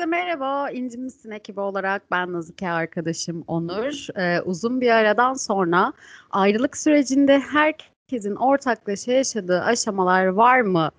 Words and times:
Herkese 0.00 0.16
merhaba. 0.16 0.70
İncimizsin 0.70 1.30
ekibi 1.30 1.60
olarak 1.60 2.02
ben 2.10 2.32
Nazike 2.32 2.68
arkadaşım 2.68 3.44
Onur. 3.46 4.18
Ee, 4.18 4.40
uzun 4.40 4.80
bir 4.80 4.90
aradan 4.90 5.34
sonra 5.34 5.92
ayrılık 6.30 6.76
sürecinde 6.76 7.38
herkesin 7.38 8.34
ortaklaşa 8.34 9.12
yaşadığı 9.12 9.60
aşamalar 9.60 10.26
var 10.26 10.60
mı 10.60 10.90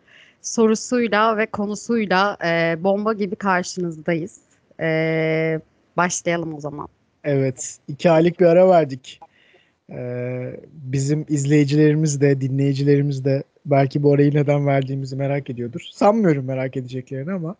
sorusuyla 0.42 1.38
ve 1.38 1.46
konusuyla 1.46 2.38
e, 2.46 2.84
bomba 2.84 3.14
gibi 3.14 3.36
karşınızdayız. 3.36 4.38
E, 4.80 5.60
başlayalım 5.98 6.54
o 6.54 6.60
zaman. 6.60 6.88
Evet, 7.24 7.78
iki 7.88 8.12
aylık 8.12 8.40
bir 8.40 8.46
ara 8.46 8.70
verdik. 8.70 9.20
Ee, 9.90 10.60
bizim 10.74 11.26
izleyicilerimiz 11.30 12.22
de, 12.22 12.42
dinleyicilerimiz 12.42 13.26
de 13.26 13.44
belki 13.66 14.04
bu 14.04 14.14
arayı 14.14 14.34
neden 14.34 14.68
verdiğimizi 14.68 15.16
merak 15.16 15.50
ediyordur. 15.50 15.82
Sanmıyorum 15.92 16.46
merak 16.46 16.78
edeceklerini 16.78 17.32
ama 17.32 17.56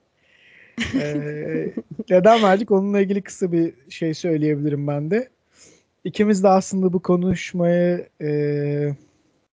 ee, 0.96 1.74
neden 2.10 2.44
verdik 2.44 2.72
onunla 2.72 3.00
ilgili 3.00 3.22
kısa 3.22 3.52
bir 3.52 3.74
şey 3.90 4.14
söyleyebilirim 4.14 4.88
ben 4.88 5.12
de. 5.12 5.30
İkimiz 6.04 6.44
de 6.44 6.48
aslında 6.48 6.94
bu 6.94 7.02
konuşmayı 7.02 8.08
e, 8.22 8.96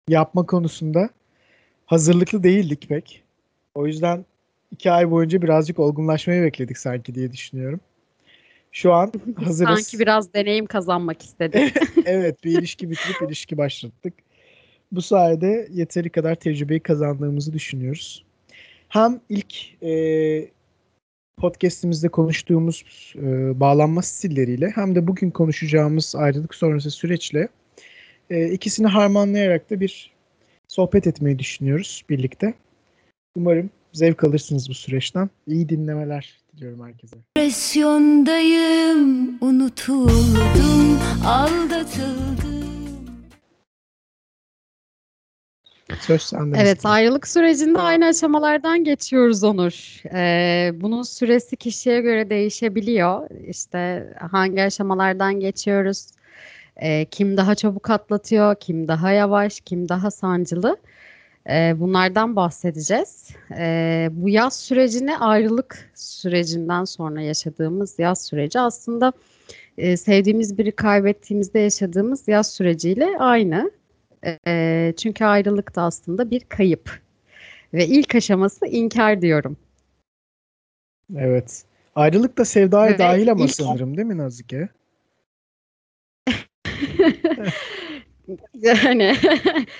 yapma 0.08 0.46
konusunda 0.46 1.10
hazırlıklı 1.86 2.44
değildik 2.44 2.86
pek. 2.90 3.24
O 3.76 3.88
yüzden 3.88 4.26
iki 4.72 4.92
ay 4.92 5.12
boyunca 5.12 5.42
birazcık 5.42 5.80
olgunlaşmayı 5.80 6.44
bekledik 6.44 6.78
sanki 6.78 7.16
diye 7.16 7.32
düşünüyorum. 7.32 7.80
Şu 8.72 8.94
an 8.94 9.12
hazırız. 9.36 9.80
Sanki 9.80 10.00
biraz 10.00 10.34
deneyim 10.34 10.66
kazanmak 10.66 11.22
istedik. 11.22 11.74
evet 12.06 12.44
bir 12.44 12.60
ilişki 12.60 12.90
bitirip 12.90 13.22
ilişki 13.22 13.58
başlattık. 13.58 14.14
Bu 14.92 15.02
sayede 15.02 15.68
yeteri 15.72 16.10
kadar 16.10 16.36
tecrübeyi 16.36 16.80
kazandığımızı 16.80 17.54
düşünüyoruz. 17.54 18.26
Hem 18.90 19.20
ilk 19.30 19.84
e, 19.84 19.92
podcast'imizde 21.38 22.10
konuştuğumuz 22.10 23.14
e, 23.16 23.60
bağlanma 23.60 24.02
stilleriyle 24.02 24.72
hem 24.76 24.96
de 24.96 25.08
bugün 25.08 25.32
konuşacağımız 25.32 26.16
ayrılık 26.16 26.56
sonrası 26.56 26.92
süreçle 26.92 27.48
e, 28.30 28.52
ikisini 28.52 28.88
harmanlayarak 28.88 29.70
da 29.70 29.80
bir 29.80 30.12
sohbet 30.68 31.08
etmeyi 31.08 31.40
düşünüyoruz 31.40 32.04
birlikte. 32.10 32.54
Umarım 33.36 33.70
zevk 33.94 34.24
alırsınız 34.24 34.70
bu 34.70 34.74
süreçten. 34.74 35.30
İyi 35.48 35.70
dinlemeler 35.70 36.42
diliyorum 36.56 36.86
herkese. 36.86 37.18
Depresyondayım, 37.38 39.38
unutuldum, 39.42 41.00
aldatıldım. 41.26 42.47
Söz 46.08 46.22
sende. 46.22 46.58
Evet 46.62 46.86
ayrılık 46.86 47.28
sürecinde 47.28 47.80
aynı 47.80 48.06
aşamalardan 48.06 48.84
geçiyoruz 48.84 49.44
Onur. 49.44 50.02
Ee, 50.14 50.72
bunun 50.82 51.04
süresi 51.04 51.56
kişiye 51.56 52.02
göre 52.02 52.30
değişebiliyor. 52.30 53.30
İşte 53.48 54.14
hangi 54.32 54.64
aşamalardan 54.64 55.40
geçiyoruz, 55.40 56.08
ee, 56.78 57.06
kim 57.06 57.38
daha 57.38 57.56
çabuk 57.56 57.90
atlatıyor, 57.90 58.56
kim 58.56 58.88
daha 58.88 59.12
yavaş, 59.12 59.60
kim 59.60 59.90
daha 59.90 60.12
sancılı. 60.12 60.78
Ee, 61.50 61.76
bunlardan 61.78 62.36
bahsedeceğiz. 62.36 63.30
Ee, 63.58 64.10
bu 64.12 64.30
yaz 64.30 64.60
sürecini 64.60 65.18
ayrılık 65.18 65.92
sürecinden 65.96 66.86
sonra 66.86 67.22
yaşadığımız 67.22 68.00
yaz 68.00 68.26
süreci 68.26 68.60
aslında 68.60 69.14
e, 69.78 69.98
sevdiğimiz 69.98 70.58
biri 70.58 70.72
kaybettiğimizde 70.72 71.60
yaşadığımız 71.60 72.28
yaz 72.28 72.54
süreciyle 72.54 73.18
aynı. 73.20 73.72
E, 74.48 74.94
çünkü 74.98 75.26
ayrılık 75.26 75.76
da 75.76 75.82
aslında 75.82 76.32
bir 76.32 76.40
kayıp. 76.40 77.02
Ve 77.74 77.88
ilk 77.88 78.16
aşaması 78.16 78.66
inkar 78.68 79.22
diyorum. 79.22 79.58
Evet. 81.16 81.64
Ayrılık 81.96 82.38
da 82.38 82.46
sevdaya 82.46 82.94
Ve 82.94 82.98
dahil 82.98 83.32
ama 83.32 83.46
ilk... 83.46 83.56
sanırım 83.56 83.98
değil 83.98 84.08
mi 84.08 84.18
Nazike? 84.18 84.70
yani 88.54 89.04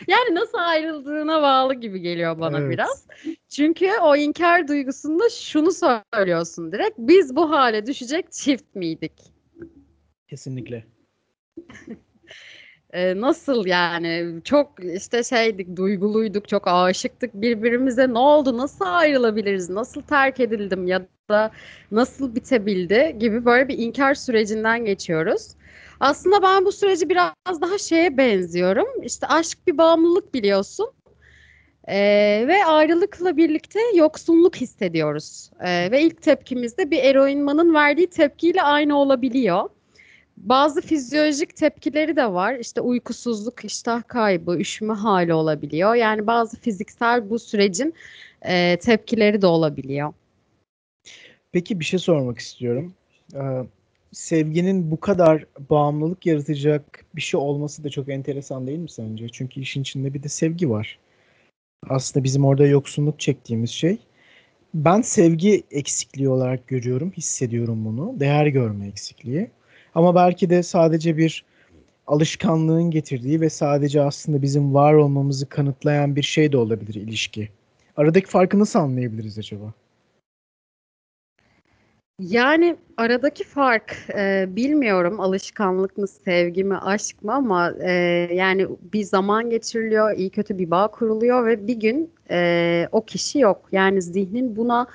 yani 0.08 0.36
nasıl 0.36 0.58
ayrıldığına 0.58 1.42
bağlı 1.42 1.74
gibi 1.74 2.02
geliyor 2.02 2.40
bana 2.40 2.60
evet. 2.60 2.72
biraz. 2.72 3.06
Çünkü 3.50 3.92
o 4.04 4.16
inkar 4.16 4.68
duygusunda 4.68 5.30
şunu 5.30 5.72
söylüyorsun 5.72 6.72
direkt. 6.72 6.98
Biz 6.98 7.36
bu 7.36 7.52
hale 7.52 7.86
düşecek 7.86 8.32
çift 8.32 8.76
miydik? 8.76 9.14
Kesinlikle. 10.28 10.86
Ee, 12.94 13.22
nasıl 13.22 13.66
yani? 13.66 14.42
Çok 14.44 14.84
işte 14.84 15.24
şeydik 15.24 15.76
duyguluyduk 15.76 16.48
çok 16.48 16.68
aşıktık 16.68 17.34
birbirimize. 17.34 18.14
Ne 18.14 18.20
oldu? 18.20 18.58
Nasıl 18.58 18.86
ayrılabiliriz? 18.86 19.70
Nasıl 19.70 20.02
terk 20.02 20.40
edildim 20.40 20.88
ya 20.88 21.08
da 21.30 21.52
nasıl 21.92 22.36
bitebildi 22.36 23.16
gibi 23.20 23.46
böyle 23.46 23.68
bir 23.68 23.78
inkar 23.78 24.14
sürecinden 24.14 24.86
geçiyoruz. 24.86 25.48
Aslında 26.00 26.42
ben 26.44 26.66
bu 26.66 26.72
süreci 26.72 27.10
biraz 27.10 27.62
daha 27.62 27.78
şeye 27.78 28.18
benziyorum. 28.18 28.88
İşte 29.04 29.28
aşk 29.28 29.68
bir 29.68 29.78
bağımlılık 29.78 30.34
biliyorsun. 30.34 30.92
Ee, 31.88 32.46
ve 32.48 32.66
ayrılıkla 32.66 33.38
birlikte 33.38 33.80
yoksunluk 33.96 34.56
hissediyoruz. 34.56 35.52
Ee, 35.62 35.92
ve 35.92 36.02
ilk 36.02 36.22
tepkimizde 36.22 36.92
bir 36.92 37.04
eroinmanın 37.04 37.74
verdiği 37.74 38.08
tepkiyle 38.08 38.62
aynı 38.62 39.00
olabiliyor. 39.00 39.70
Bazı 40.38 40.82
fizyolojik 40.82 41.56
tepkileri 41.56 42.16
de 42.16 42.34
var. 42.34 42.56
İşte 42.56 42.82
uykusuzluk, 42.82 43.66
iştah 43.66 44.04
kaybı, 44.08 44.58
üşüme 44.58 44.94
hali 44.94 45.34
olabiliyor. 45.34 45.96
Yani 45.96 46.28
bazı 46.28 46.60
fiziksel 46.60 47.30
bu 47.30 47.40
sürecin 47.40 47.94
e, 48.42 48.78
tepkileri 48.80 49.42
de 49.42 49.48
olabiliyor. 49.48 50.14
Peki 51.52 51.80
bir 51.80 51.86
şey 51.86 52.00
sormak 52.00 52.40
istiyorum. 52.40 52.94
Ee, 53.36 53.64
sevginin 54.12 54.92
bu 54.92 55.00
kadar 55.00 55.46
bağımlılık 55.70 56.26
yaratacak 56.26 57.06
bir 57.16 57.22
şey 57.22 57.40
olması 57.40 57.84
da 57.84 57.90
çok 57.90 58.10
enteresan 58.10 58.68
değil 58.68 58.80
mi 58.80 58.90
sence? 58.90 59.30
Çünkü 59.30 59.62
işin 59.62 59.82
içinde 59.82 60.14
bir 60.14 60.24
de 60.24 60.30
sevgi 60.30 60.70
var. 60.70 61.00
Aslında 61.90 62.24
bizim 62.24 62.46
orada 62.46 62.68
yoksunluk 62.68 63.20
çektiğimiz 63.20 63.70
şey. 63.70 63.98
Ben 64.74 65.02
sevgi 65.02 65.64
eksikliği 65.72 66.30
olarak 66.30 66.68
görüyorum, 66.68 67.12
hissediyorum 67.12 67.86
bunu. 67.86 68.20
Değer 68.20 68.48
görme 68.48 68.88
eksikliği. 68.88 69.50
Ama 69.98 70.16
belki 70.16 70.50
de 70.50 70.64
sadece 70.64 71.18
bir 71.18 71.46
alışkanlığın 72.08 72.92
getirdiği 72.92 73.42
ve 73.42 73.50
sadece 73.50 74.02
aslında 74.02 74.42
bizim 74.42 74.74
var 74.74 74.94
olmamızı 74.94 75.50
kanıtlayan 75.50 76.16
bir 76.16 76.22
şey 76.22 76.52
de 76.52 76.58
olabilir 76.58 76.96
ilişki. 76.96 77.50
Aradaki 77.96 78.28
farkı 78.28 78.60
nasıl 78.60 78.80
anlayabiliriz 78.80 79.38
acaba? 79.40 79.74
Yani 82.20 82.76
aradaki 82.98 83.44
fark 83.44 83.98
e, 84.18 84.46
bilmiyorum 84.50 85.20
alışkanlık 85.20 85.98
mı, 85.98 86.08
sevgi 86.08 86.64
mi, 86.64 86.78
aşk 86.78 87.24
mı 87.24 87.34
ama 87.34 87.74
e, 87.82 87.92
yani 88.34 88.68
bir 88.94 89.04
zaman 89.04 89.50
geçiriliyor, 89.50 90.18
iyi 90.18 90.30
kötü 90.30 90.58
bir 90.58 90.72
bağ 90.72 90.88
kuruluyor 90.88 91.46
ve 91.46 91.68
bir 91.68 91.80
gün 91.80 92.12
e, 92.32 92.88
o 92.92 93.06
kişi 93.06 93.40
yok. 93.40 93.70
Yani 93.72 94.02
zihnin 94.02 94.56
buna 94.56 94.88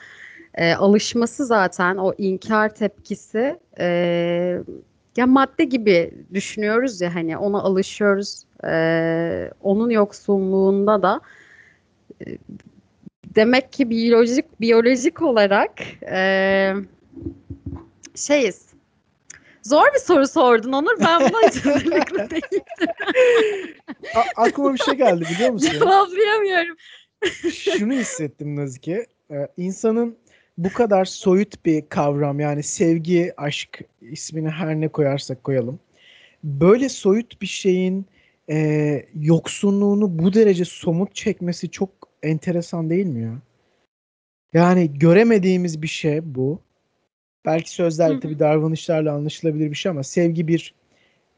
e, 0.54 0.74
alışması 0.74 1.46
zaten 1.46 1.96
o 1.96 2.12
inkar 2.18 2.74
tepkisi 2.74 3.58
e, 3.78 4.58
ya 5.16 5.26
madde 5.26 5.64
gibi 5.64 6.10
düşünüyoruz 6.34 7.00
ya 7.00 7.14
hani 7.14 7.38
ona 7.38 7.58
alışıyoruz. 7.62 8.42
Ee, 8.64 9.50
onun 9.60 9.90
yoksunluğunda 9.90 11.02
da 11.02 11.20
e, 12.26 12.38
demek 13.36 13.72
ki 13.72 13.90
biyolojik 13.90 14.60
biyolojik 14.60 15.22
olarak 15.22 15.72
e, 16.10 16.74
şeyiz. 18.14 18.72
Zor 19.62 19.84
bir 19.94 19.98
soru 20.00 20.28
sordun 20.28 20.72
Onur. 20.72 21.00
Ben 21.00 21.20
buna 21.20 21.42
hazırlıklı 21.42 22.18
değildim. 22.30 22.62
aklıma 24.36 24.74
bir 24.74 24.78
şey 24.78 24.94
geldi 24.94 25.24
biliyor 25.34 25.50
musun? 25.50 25.70
Cevaplayamıyorum. 25.72 26.76
Şunu 27.50 27.92
hissettim 27.92 28.56
Nazike. 28.56 29.06
Ee, 29.30 29.48
insanın 29.56 30.16
bu 30.58 30.72
kadar 30.72 31.04
soyut 31.04 31.64
bir 31.64 31.88
kavram 31.88 32.40
yani 32.40 32.62
sevgi, 32.62 33.32
aşk 33.36 33.80
ismini 34.00 34.48
her 34.50 34.80
ne 34.80 34.88
koyarsak 34.88 35.44
koyalım. 35.44 35.80
Böyle 36.44 36.88
soyut 36.88 37.42
bir 37.42 37.46
şeyin 37.46 38.06
e, 38.50 39.06
yoksunluğunu 39.20 40.18
bu 40.18 40.34
derece 40.34 40.64
somut 40.64 41.14
çekmesi 41.14 41.70
çok 41.70 41.90
enteresan 42.22 42.90
değil 42.90 43.06
mi 43.06 43.22
ya? 43.22 43.38
Yani 44.54 44.98
göremediğimiz 44.98 45.82
bir 45.82 45.86
şey 45.86 46.34
bu. 46.34 46.60
Belki 47.44 47.70
sözlerle 47.70 48.20
tabii 48.20 48.38
davranışlarla 48.38 49.12
anlaşılabilir 49.12 49.70
bir 49.70 49.76
şey 49.76 49.90
ama 49.90 50.02
sevgi 50.02 50.48
bir 50.48 50.74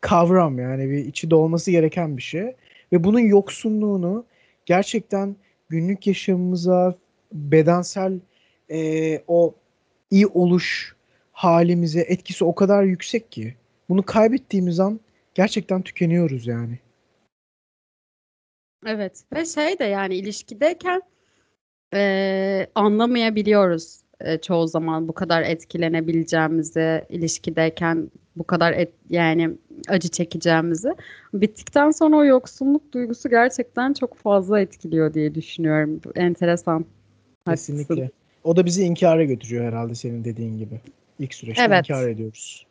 kavram 0.00 0.58
yani 0.58 0.90
bir 0.90 0.98
içi 0.98 1.30
dolması 1.30 1.70
gereken 1.70 2.16
bir 2.16 2.22
şey. 2.22 2.54
Ve 2.92 3.04
bunun 3.04 3.20
yoksunluğunu 3.20 4.26
gerçekten 4.66 5.36
günlük 5.68 6.06
yaşamımıza, 6.06 6.94
bedensel 7.32 8.20
e, 8.70 9.22
o 9.28 9.54
iyi 10.10 10.26
oluş 10.26 10.96
halimize 11.32 12.00
etkisi 12.00 12.44
o 12.44 12.54
kadar 12.54 12.82
yüksek 12.84 13.32
ki 13.32 13.54
bunu 13.88 14.02
kaybettiğimiz 14.02 14.80
an 14.80 15.00
gerçekten 15.34 15.82
tükeniyoruz 15.82 16.46
yani. 16.46 16.78
Evet 18.86 19.24
ve 19.34 19.44
şey 19.44 19.78
de 19.78 19.84
yani 19.84 20.16
ilişkideyken 20.16 21.02
e, 21.94 22.66
anlamayabiliyoruz 22.74 24.04
e, 24.20 24.38
çoğu 24.38 24.68
zaman 24.68 25.08
bu 25.08 25.12
kadar 25.12 25.42
etkilenebileceğimizi, 25.42 27.04
ilişkideyken 27.08 28.10
bu 28.36 28.44
kadar 28.44 28.72
et, 28.72 28.92
yani 29.10 29.50
acı 29.88 30.08
çekeceğimizi. 30.08 30.94
Bittikten 31.34 31.90
sonra 31.90 32.16
o 32.16 32.24
yoksunluk 32.24 32.92
duygusu 32.92 33.30
gerçekten 33.30 33.92
çok 33.92 34.16
fazla 34.16 34.60
etkiliyor 34.60 35.14
diye 35.14 35.34
düşünüyorum. 35.34 36.00
Enteresan. 36.14 36.84
Kesinlikle. 37.46 37.94
Haklısın. 37.94 38.23
O 38.44 38.56
da 38.56 38.64
bizi 38.66 38.84
inkara 38.84 39.24
götürüyor 39.24 39.64
herhalde 39.64 39.94
senin 39.94 40.24
dediğin 40.24 40.58
gibi. 40.58 40.80
İlk 41.18 41.34
süreçte 41.34 41.62
Evet. 41.62 41.90
inkar 41.90 42.08
ediyoruz. 42.08 42.66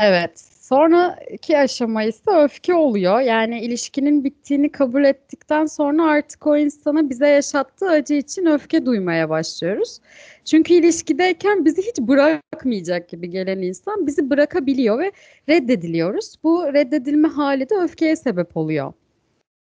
Evet. 0.00 0.40
Sonraki 0.60 1.58
aşama 1.58 2.02
ise 2.02 2.30
öfke 2.30 2.74
oluyor. 2.74 3.20
Yani 3.20 3.60
ilişkinin 3.60 4.24
bittiğini 4.24 4.72
kabul 4.72 5.04
ettikten 5.04 5.66
sonra 5.66 6.04
artık 6.04 6.46
o 6.46 6.56
insana 6.56 7.10
bize 7.10 7.28
yaşattığı 7.28 7.90
acı 7.90 8.14
için 8.14 8.46
öfke 8.46 8.86
duymaya 8.86 9.28
başlıyoruz. 9.28 9.98
Çünkü 10.44 10.74
ilişkideyken 10.74 11.64
bizi 11.64 11.82
hiç 11.82 11.98
bırakmayacak 11.98 13.08
gibi 13.08 13.30
gelen 13.30 13.58
insan 13.58 14.06
bizi 14.06 14.30
bırakabiliyor 14.30 14.98
ve 14.98 15.12
reddediliyoruz. 15.48 16.34
Bu 16.44 16.72
reddedilme 16.74 17.28
hali 17.28 17.70
de 17.70 17.74
öfkeye 17.74 18.16
sebep 18.16 18.56
oluyor 18.56 18.92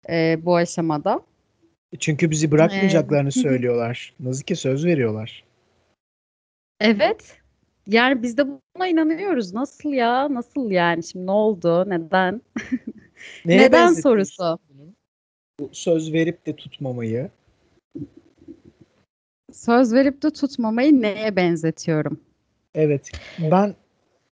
e, 0.09 0.39
bu 0.45 0.57
aşamada. 0.57 1.21
Çünkü 1.99 2.31
bizi 2.31 2.51
bırakmayacaklarını 2.51 3.29
hı. 3.29 3.33
söylüyorlar. 3.33 4.15
Nazike 4.21 4.55
söz 4.55 4.85
veriyorlar. 4.85 5.45
Evet. 6.81 7.39
Yani 7.87 8.23
biz 8.23 8.37
de 8.39 8.47
buna 8.49 8.89
inanıyoruz. 8.89 9.55
Nasıl 9.55 9.93
ya? 9.93 10.35
Nasıl 10.35 10.71
yani? 10.71 11.03
Şimdi 11.03 11.27
ne 11.27 11.31
oldu? 11.31 11.91
Neden? 11.91 12.43
Neye 13.45 13.59
Neden 13.59 13.93
sorusu. 13.93 14.59
Bu 15.61 15.71
söz 15.73 16.13
verip 16.13 16.47
de 16.47 16.57
tutmamayı. 16.57 17.31
Söz 19.53 19.95
verip 19.95 20.23
de 20.23 20.31
tutmamayı 20.31 21.03
neye 21.03 21.37
benzetiyorum? 21.37 22.21
Evet. 22.75 23.11
Ben 23.39 23.75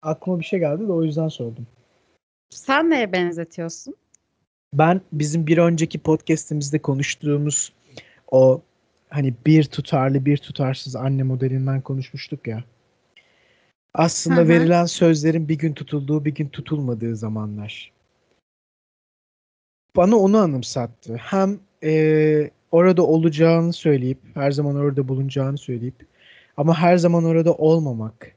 aklıma 0.02 0.40
bir 0.40 0.44
şey 0.44 0.58
geldi 0.58 0.88
de 0.88 0.92
o 0.92 1.02
yüzden 1.02 1.28
sordum. 1.28 1.66
Sen 2.50 2.90
neye 2.90 3.12
benzetiyorsun? 3.12 3.94
Ben 4.74 5.00
bizim 5.12 5.46
bir 5.46 5.58
önceki 5.58 5.98
podcast'imizde 5.98 6.78
konuştuğumuz 6.78 7.72
o 8.30 8.62
hani 9.08 9.34
bir 9.46 9.64
tutarlı 9.64 10.24
bir 10.26 10.36
tutarsız 10.36 10.96
anne 10.96 11.22
modelinden 11.22 11.80
konuşmuştuk 11.80 12.46
ya. 12.46 12.64
Aslında 13.94 14.40
Hı 14.40 14.44
hı. 14.44 14.48
verilen 14.48 14.84
sözlerin 14.86 15.48
bir 15.48 15.58
gün 15.58 15.72
tutulduğu 15.74 16.24
bir 16.24 16.34
gün 16.34 16.48
tutulmadığı 16.48 17.16
zamanlar. 17.16 17.92
Bana 19.96 20.16
onu 20.16 20.38
anımsattı. 20.38 21.16
Hem 21.16 21.58
eee, 21.82 22.50
orada 22.70 23.02
olacağını 23.02 23.72
söyleyip 23.72 24.18
her 24.34 24.50
zaman 24.50 24.76
orada 24.76 25.08
bulunacağını 25.08 25.58
söyleyip 25.58 26.06
ama 26.56 26.78
her 26.78 26.96
zaman 26.96 27.24
orada 27.24 27.54
olmamak 27.54 28.36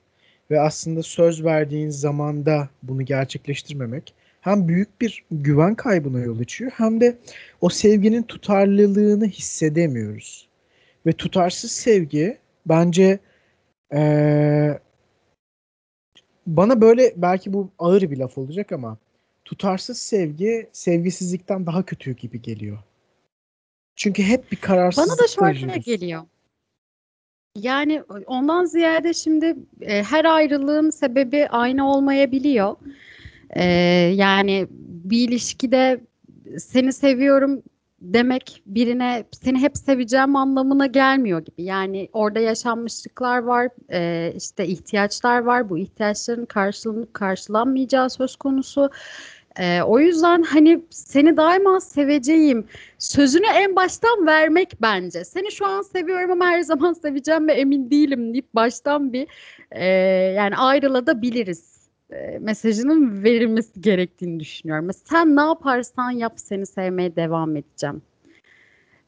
ve 0.52 0.60
aslında 0.62 1.04
söz 1.04 1.44
verdiğin 1.44 1.90
zamanda 1.90 2.70
bunu 2.84 3.02
gerçekleştirmemek 3.02 4.14
hem 4.46 4.68
büyük 4.68 5.02
bir 5.02 5.24
güven 5.32 5.76
kaybına 5.76 6.20
yol 6.20 6.40
açıyor 6.40 6.72
hem 6.76 7.02
de 7.02 7.18
o 7.62 7.70
sevginin 7.70 8.24
tutarlılığını 8.24 9.26
hissedemiyoruz. 9.26 10.48
Ve 11.06 11.14
tutarsız 11.14 11.72
sevgi 11.72 12.38
bence 12.66 13.20
eee, 13.94 14.80
bana 16.48 16.82
böyle 16.82 17.14
belki 17.16 17.54
bu 17.54 17.72
ağır 17.80 18.02
bir 18.02 18.18
laf 18.18 18.38
olacak 18.38 18.72
ama 18.72 18.98
tutarsız 19.46 19.98
sevgi 19.98 20.70
sevgisizlikten 20.72 21.66
daha 21.66 21.84
kötü 21.84 22.16
gibi 22.16 22.42
geliyor. 22.42 22.78
Çünkü 23.96 24.24
hep 24.24 24.52
bir 24.52 24.58
kararsızlık 24.58 25.10
Bana 25.10 25.18
da 25.18 25.28
şöyle 25.28 25.78
geliyor. 25.78 26.24
Yani 27.56 28.04
ondan 28.26 28.66
ziyade 28.66 29.14
şimdi 29.14 29.56
e, 29.82 30.04
her 30.04 30.26
ayrılığın 30.26 30.90
sebebi 30.90 31.48
aynı 31.48 31.92
olmayabiliyor. 31.92 32.76
E, 33.50 33.64
yani 34.16 34.68
bir 34.70 35.30
ilişkide 35.30 36.02
seni 36.58 36.94
seviyorum 36.94 37.62
demek 38.02 38.62
birine 38.66 39.24
seni 39.32 39.62
hep 39.62 39.78
seveceğim 39.78 40.36
anlamına 40.36 40.86
gelmiyor 40.86 41.46
gibi. 41.46 41.64
Yani 41.64 42.10
orada 42.14 42.40
yaşanmışlıklar 42.40 43.38
var, 43.38 43.70
e, 43.92 44.34
işte 44.38 44.68
ihtiyaçlar 44.68 45.40
var. 45.40 45.70
Bu 45.70 45.78
ihtiyaçların 45.78 46.46
karşılanıp 46.46 47.14
karşılanmayacağı 47.14 48.10
söz 48.10 48.36
konusu. 48.36 48.90
E, 49.60 49.82
o 49.82 50.00
yüzden 50.00 50.44
hani 50.44 50.84
seni 50.90 51.38
daima 51.38 51.80
seveceğim 51.82 52.68
sözünü 53.00 53.46
en 53.46 53.76
baştan 53.76 54.28
vermek 54.28 54.82
bence. 54.82 55.26
Seni 55.26 55.52
şu 55.52 55.66
an 55.66 55.82
seviyorum 55.82 56.32
ama 56.32 56.46
her 56.46 56.62
zaman 56.62 56.94
seveceğim 56.94 57.48
ve 57.48 57.54
emin 57.54 57.92
değilim 57.92 58.34
deyip 58.34 58.56
baştan 58.56 59.14
bir 59.14 59.28
e, 59.72 59.86
yani 60.36 60.56
ayrılabiliriz 60.58 61.75
e, 62.16 62.40
mesajının 62.40 63.24
verilmesi 63.24 63.82
gerektiğini 63.82 64.40
düşünüyorum. 64.40 64.86
Mesela 64.86 65.06
sen 65.10 65.36
ne 65.36 65.42
yaparsan 65.42 66.12
yap 66.12 66.34
seni 66.36 66.66
sevmeye 66.66 67.16
devam 67.16 67.56
edeceğim. 67.56 68.02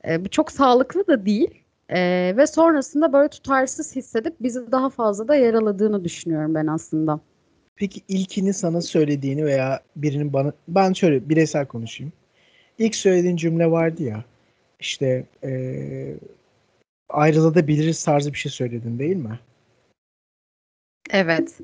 E, 0.08 0.26
bu 0.26 0.30
çok 0.30 0.52
sağlıklı 0.52 1.08
da 1.08 1.26
değil. 1.26 1.64
E, 1.90 2.34
ve 2.38 2.48
sonrasında 2.48 3.14
böyle 3.14 3.30
tutarsız 3.30 3.96
hissedip 3.96 4.36
bizi 4.40 4.72
daha 4.72 4.90
fazla 4.90 5.28
da 5.28 5.36
yaraladığını 5.36 6.04
düşünüyorum 6.04 6.56
ben 6.56 6.68
aslında. 6.68 7.20
Peki 7.76 8.02
ilkini 8.08 8.54
sana 8.54 8.82
söylediğini 8.82 9.46
veya 9.46 9.82
birinin 9.96 10.34
bana 10.34 10.54
ben 10.68 10.94
şöyle 10.94 11.30
bireysel 11.30 11.66
konuşayım. 11.66 12.14
İlk 12.78 12.96
söylediğin 12.96 13.36
cümle 13.36 13.72
vardı 13.72 14.04
ya 14.04 14.24
işte 14.80 15.26
eee 15.44 16.16
ayrılabiliriz 17.10 18.04
tarzı 18.04 18.34
bir 18.34 18.38
şey 18.38 18.52
söyledin 18.52 19.00
değil 19.00 19.16
mi? 19.16 19.40
Evet. 21.12 21.60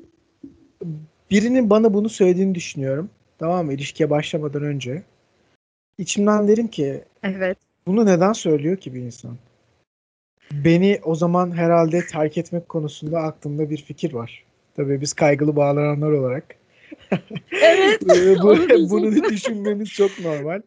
Birinin 1.30 1.70
bana 1.70 1.94
bunu 1.94 2.08
söylediğini 2.08 2.54
düşünüyorum. 2.54 3.10
Tamam 3.38 3.66
mı? 3.66 3.72
İlişkiye 3.72 4.10
başlamadan 4.10 4.62
önce. 4.62 5.02
İçimden 5.98 6.48
derim 6.48 6.68
ki 6.68 7.04
Evet. 7.22 7.58
bunu 7.86 8.06
neden 8.06 8.32
söylüyor 8.32 8.76
ki 8.76 8.94
bir 8.94 9.00
insan? 9.00 9.36
Beni 10.52 11.00
o 11.04 11.14
zaman 11.14 11.56
herhalde 11.56 12.06
terk 12.06 12.38
etmek 12.38 12.68
konusunda 12.68 13.18
aklımda 13.20 13.70
bir 13.70 13.76
fikir 13.76 14.12
var. 14.12 14.44
Tabii 14.76 15.00
biz 15.00 15.12
kaygılı 15.12 15.56
bağlananlar 15.56 16.10
olarak. 16.10 16.44
Evet. 17.62 18.02
Ee, 18.16 18.42
bu, 18.42 18.48
onu 18.48 18.58
diyecektim. 18.58 18.90
bunu 18.90 19.30
düşünmemiz 19.30 19.88
çok 19.88 20.18
normal. 20.20 20.62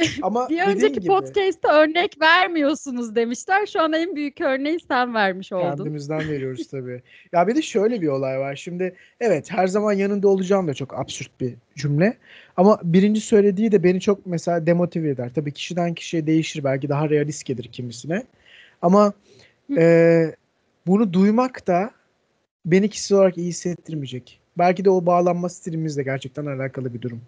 Ama 0.22 0.48
Bir 0.48 0.62
önceki 0.62 0.92
gibi 0.92 1.06
podcast'te 1.06 1.68
örnek 1.68 2.20
vermiyorsunuz 2.20 3.14
demişler. 3.14 3.66
Şu 3.66 3.80
an 3.80 3.92
en 3.92 4.16
büyük 4.16 4.40
örneği 4.40 4.78
sen 4.88 5.14
vermiş 5.14 5.52
oldun. 5.52 5.76
kendimizden 5.76 6.28
veriyoruz 6.28 6.68
tabii. 6.68 7.02
Ya 7.32 7.48
bir 7.48 7.54
de 7.54 7.62
şöyle 7.62 8.00
bir 8.00 8.08
olay 8.08 8.38
var. 8.38 8.56
Şimdi 8.56 8.94
evet 9.20 9.52
her 9.52 9.66
zaman 9.66 9.92
yanında 9.92 10.28
olacağım 10.28 10.68
da 10.68 10.74
çok 10.74 10.98
absürt 10.98 11.40
bir 11.40 11.54
cümle. 11.76 12.16
Ama 12.56 12.80
birinci 12.84 13.20
söylediği 13.20 13.72
de 13.72 13.84
beni 13.84 14.00
çok 14.00 14.26
mesela 14.26 14.66
demotive 14.66 15.08
eder. 15.08 15.30
Tabii 15.34 15.52
kişiden 15.52 15.94
kişiye 15.94 16.26
değişir. 16.26 16.64
Belki 16.64 16.88
daha 16.88 17.10
realist 17.10 17.44
gelir 17.44 17.64
kimisine. 17.64 18.22
Ama 18.82 19.12
e, 19.76 20.34
bunu 20.86 21.12
duymak 21.12 21.66
da 21.66 21.90
beni 22.66 22.88
kişisel 22.88 23.18
olarak 23.18 23.38
iyi 23.38 23.48
hissettirmeyecek. 23.48 24.40
Belki 24.58 24.84
de 24.84 24.90
o 24.90 25.06
bağlanma 25.06 25.48
stilimizle 25.48 26.02
gerçekten 26.02 26.46
alakalı 26.46 26.94
bir 26.94 27.02
durum. 27.02 27.20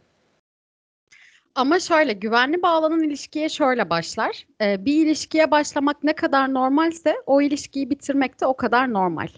Ama 1.54 1.80
şöyle 1.80 2.12
güvenli 2.12 2.62
bağlanan 2.62 3.02
ilişkiye 3.02 3.48
şöyle 3.48 3.90
başlar. 3.90 4.46
Ee, 4.60 4.84
bir 4.84 5.06
ilişkiye 5.06 5.50
başlamak 5.50 6.04
ne 6.04 6.12
kadar 6.12 6.54
normalse 6.54 7.16
o 7.26 7.42
ilişkiyi 7.42 7.90
bitirmek 7.90 8.40
de 8.40 8.46
o 8.46 8.56
kadar 8.56 8.92
normal. 8.92 9.28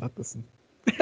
Haklısın. 0.00 0.44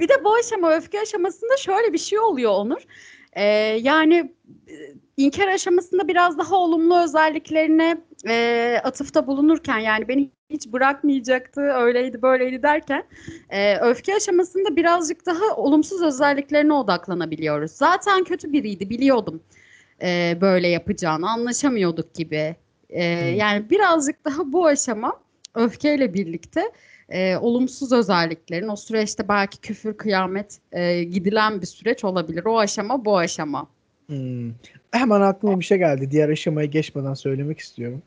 Bir 0.00 0.08
de 0.08 0.24
bu 0.24 0.34
aşama 0.34 0.76
öfke 0.76 1.00
aşamasında 1.00 1.56
şöyle 1.56 1.92
bir 1.92 1.98
şey 1.98 2.18
oluyor 2.18 2.52
Onur. 2.52 2.82
Ee, 3.32 3.44
yani 3.82 4.32
e, 4.68 4.74
inkar 5.16 5.48
aşamasında 5.48 6.08
biraz 6.08 6.38
daha 6.38 6.56
olumlu 6.56 7.02
özelliklerine 7.02 7.96
e, 8.28 8.80
atıfta 8.84 9.26
bulunurken 9.26 9.78
yani 9.78 10.08
beni 10.08 10.30
hiç 10.50 10.66
bırakmayacaktı 10.72 11.60
öyleydi 11.60 12.22
böyleydi 12.22 12.62
derken 12.62 13.04
e, 13.50 13.76
öfke 13.78 14.14
aşamasında 14.14 14.76
birazcık 14.76 15.26
daha 15.26 15.56
olumsuz 15.56 16.02
özelliklerine 16.02 16.72
odaklanabiliyoruz. 16.72 17.70
Zaten 17.70 18.24
kötü 18.24 18.52
biriydi 18.52 18.90
biliyordum 18.90 19.42
e, 20.02 20.38
böyle 20.40 20.68
yapacağını 20.68 21.30
anlaşamıyorduk 21.30 22.14
gibi. 22.14 22.56
E. 22.90 23.04
Yani 23.36 23.70
birazcık 23.70 24.24
daha 24.24 24.52
bu 24.52 24.66
aşama 24.66 25.20
öfkeyle 25.54 26.14
birlikte 26.14 26.72
e, 27.08 27.36
olumsuz 27.36 27.92
özelliklerin 27.92 28.68
o 28.68 28.76
süreçte 28.76 29.28
belki 29.28 29.60
küfür 29.60 29.96
kıyamet 29.96 30.58
e, 30.72 31.04
gidilen 31.04 31.60
bir 31.60 31.66
süreç 31.66 32.04
olabilir. 32.04 32.44
O 32.44 32.58
aşama 32.58 33.04
bu 33.04 33.18
aşama. 33.18 33.66
Hmm. 34.06 34.52
Hemen 34.90 35.20
aklıma 35.20 35.60
bir 35.60 35.64
şey 35.64 35.78
geldi. 35.78 36.10
Diğer 36.10 36.28
aşamaya 36.28 36.66
geçmeden 36.66 37.14
söylemek 37.14 37.58
istiyorum. 37.58 38.02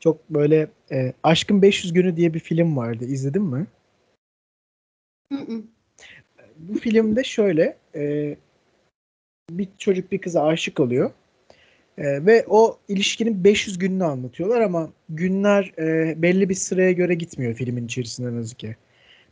Çok 0.00 0.30
böyle 0.30 0.68
e, 0.92 1.12
Aşkın 1.22 1.62
500 1.62 1.92
Günü 1.92 2.16
diye 2.16 2.34
bir 2.34 2.40
film 2.40 2.76
vardı. 2.76 3.04
İzledin 3.04 3.42
mi? 3.42 3.66
Bu 6.58 6.78
filmde 6.78 7.24
şöyle 7.24 7.76
e, 7.94 8.36
bir 9.50 9.68
çocuk 9.78 10.12
bir 10.12 10.18
kıza 10.18 10.44
aşık 10.44 10.80
oluyor. 10.80 11.10
E, 11.98 12.26
ve 12.26 12.44
o 12.48 12.78
ilişkinin 12.88 13.44
500 13.44 13.78
gününü 13.78 14.04
anlatıyorlar 14.04 14.60
ama 14.60 14.90
günler 15.08 15.72
e, 15.78 16.14
belli 16.22 16.48
bir 16.48 16.54
sıraya 16.54 16.92
göre 16.92 17.14
gitmiyor 17.14 17.54
filmin 17.54 17.86
içerisinde 17.86 18.32
ne 18.32 18.36
yazık 18.36 18.58
ki. 18.58 18.76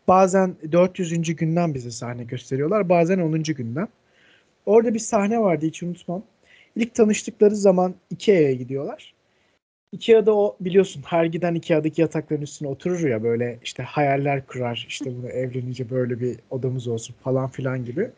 Bazen 0.09 0.57
400. 0.73 1.37
günden 1.37 1.75
bize 1.75 1.91
sahne 1.91 2.25
gösteriyorlar. 2.25 2.89
Bazen 2.89 3.19
10. 3.19 3.43
günden. 3.43 3.89
Orada 4.67 4.95
bir 4.95 4.99
sahne 4.99 5.41
vardı 5.41 5.67
hiç 5.67 5.83
unutmam. 5.83 6.23
İlk 6.77 6.95
tanıştıkları 6.95 7.57
zaman 7.57 7.95
Ikea'ya 8.11 8.53
gidiyorlar. 8.53 9.16
Ikea'da 9.93 10.35
o 10.35 10.57
biliyorsun 10.61 11.03
her 11.07 11.25
giden 11.25 11.55
Ikea'daki 11.55 12.01
yatakların 12.01 12.43
üstüne 12.43 12.69
oturur 12.69 13.09
ya 13.09 13.23
böyle 13.23 13.59
işte 13.65 13.83
hayaller 13.83 14.47
kurar. 14.47 14.87
İşte 14.89 15.17
bunu 15.17 15.29
evlenince 15.29 15.91
böyle 15.91 16.21
bir 16.21 16.37
odamız 16.51 16.89
olsun 16.89 17.15
falan 17.25 17.49
filan 17.51 17.85
gibi. 17.85 18.11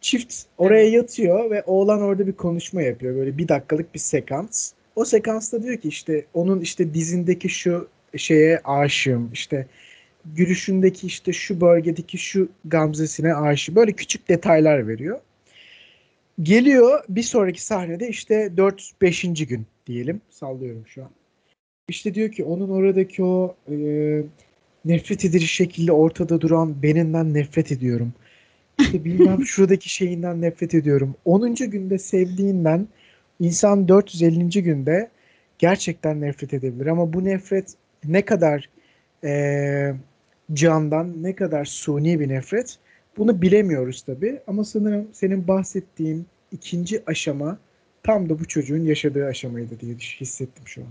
Çift 0.00 0.34
oraya 0.58 0.90
yatıyor 0.90 1.50
ve 1.50 1.62
oğlan 1.66 2.00
orada 2.02 2.26
bir 2.26 2.32
konuşma 2.32 2.82
yapıyor. 2.82 3.16
Böyle 3.16 3.38
bir 3.38 3.48
dakikalık 3.48 3.94
bir 3.94 3.98
sekans. 3.98 4.72
O 4.96 5.04
sekansta 5.04 5.62
diyor 5.62 5.76
ki 5.76 5.88
işte 5.88 6.24
onun 6.34 6.60
işte 6.60 6.94
dizindeki 6.94 7.48
şu 7.48 7.88
şeye 8.16 8.60
aşığım. 8.64 9.30
İşte 9.32 9.66
gülüşündeki 10.24 11.06
işte 11.06 11.32
şu 11.32 11.60
bölgedeki 11.60 12.18
şu 12.18 12.48
gamzesine 12.64 13.34
aşık. 13.34 13.76
Böyle 13.76 13.92
küçük 13.92 14.28
detaylar 14.28 14.88
veriyor. 14.88 15.20
Geliyor 16.42 17.04
bir 17.08 17.22
sonraki 17.22 17.62
sahnede 17.64 18.08
işte 18.08 18.52
4-5. 18.56 19.46
gün 19.46 19.66
diyelim. 19.86 20.20
Sallıyorum 20.30 20.86
şu 20.86 21.02
an. 21.02 21.10
İşte 21.88 22.14
diyor 22.14 22.32
ki 22.32 22.44
onun 22.44 22.68
oradaki 22.68 23.24
o 23.24 23.56
e, 23.70 23.76
nefret 24.84 25.24
edici 25.24 25.46
şekilde 25.46 25.92
ortada 25.92 26.40
duran 26.40 26.82
beninden 26.82 27.34
nefret 27.34 27.72
ediyorum. 27.72 28.12
İşte 28.80 29.04
bilmem 29.04 29.44
şuradaki 29.46 29.94
şeyinden 29.94 30.40
nefret 30.40 30.74
ediyorum. 30.74 31.14
10. 31.24 31.54
günde 31.54 31.98
sevdiğinden 31.98 32.88
insan 33.40 33.88
450. 33.88 34.62
günde 34.62 35.10
gerçekten 35.58 36.20
nefret 36.20 36.54
edebilir. 36.54 36.86
Ama 36.86 37.12
bu 37.12 37.24
nefret 37.24 37.74
ne 38.04 38.24
kadar 38.24 38.68
e, 39.24 39.94
candan, 40.52 41.22
ne 41.22 41.34
kadar 41.34 41.64
suni 41.64 42.20
bir 42.20 42.28
nefret 42.28 42.78
bunu 43.16 43.42
bilemiyoruz 43.42 44.02
tabi. 44.02 44.40
Ama 44.46 44.64
sanırım 44.64 45.08
senin 45.12 45.48
bahsettiğin 45.48 46.26
ikinci 46.52 47.02
aşama 47.06 47.58
tam 48.02 48.28
da 48.28 48.38
bu 48.38 48.44
çocuğun 48.44 48.84
yaşadığı 48.84 49.26
aşamaydı 49.26 49.80
diye 49.80 49.94
hissettim 49.94 50.64
şu 50.66 50.80
an. 50.80 50.88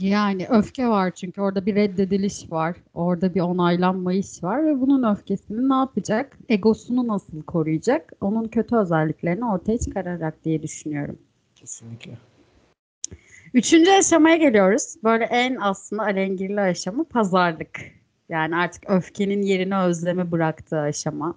Yani 0.00 0.46
öfke 0.50 0.88
var 0.88 1.10
çünkü 1.10 1.40
orada 1.40 1.66
bir 1.66 1.74
reddediliş 1.74 2.52
var. 2.52 2.76
Orada 2.94 3.34
bir 3.34 3.40
onaylanma 3.40 4.12
iş 4.12 4.42
var 4.42 4.66
ve 4.66 4.80
bunun 4.80 5.12
öfkesini 5.14 5.68
ne 5.68 5.74
yapacak? 5.74 6.38
Egosunu 6.48 7.08
nasıl 7.08 7.42
koruyacak? 7.42 8.12
Onun 8.20 8.44
kötü 8.44 8.76
özelliklerini 8.76 9.44
ortaya 9.44 9.78
çıkararak 9.78 10.44
diye 10.44 10.62
düşünüyorum. 10.62 11.18
Kesinlikle. 11.54 12.18
Üçüncü 13.54 13.90
aşamaya 13.90 14.36
geliyoruz. 14.36 14.94
Böyle 15.04 15.24
en 15.24 15.56
aslında 15.60 16.02
alengirli 16.02 16.60
aşama 16.60 17.04
pazarlık. 17.04 17.80
Yani 18.28 18.56
artık 18.56 18.90
öfkenin 18.90 19.42
yerini 19.42 19.78
özleme 19.78 20.32
bıraktığı 20.32 20.80
aşama. 20.80 21.34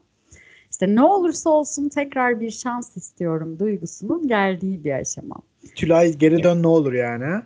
İşte 0.82 0.96
ne 0.96 1.04
olursa 1.04 1.50
olsun 1.50 1.90
tekrar 1.90 2.40
bir 2.40 2.52
şans 2.52 2.98
istiyorum 2.98 3.60
duygusunun 3.60 4.28
geldiği 4.28 4.84
bir 4.84 4.92
aşama. 4.92 5.36
Tülay 5.76 6.14
geri 6.14 6.44
dön 6.44 6.64
ne 6.64 6.68
olur 6.68 6.94
yani. 6.94 7.26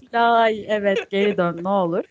Tülay 0.00 0.64
evet 0.68 1.10
geri 1.10 1.36
dön 1.36 1.60
ne 1.62 1.68
olur. 1.68 2.04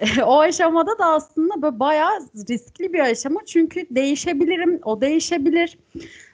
o 0.24 0.40
aşamada 0.40 0.98
da 0.98 1.06
aslında 1.06 1.62
böyle 1.62 1.80
bayağı 1.80 2.20
riskli 2.50 2.92
bir 2.92 3.00
aşama 3.00 3.40
çünkü 3.46 3.86
değişebilirim, 3.90 4.80
o 4.84 5.00
değişebilir. 5.00 5.78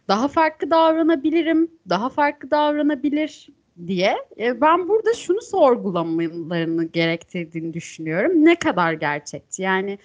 Daha 0.08 0.28
farklı 0.28 0.70
davranabilirim, 0.70 1.70
daha 1.88 2.08
farklı 2.08 2.50
davranabilir 2.50 3.48
diye. 3.86 4.16
E, 4.38 4.60
ben 4.60 4.88
burada 4.88 5.14
şunu 5.14 5.42
sorgulamalarını 5.42 6.84
gerektirdiğini 6.84 7.74
düşünüyorum. 7.74 8.44
Ne 8.44 8.54
kadar 8.54 8.92
gerçekçi? 8.92 9.62
Yani 9.62 9.98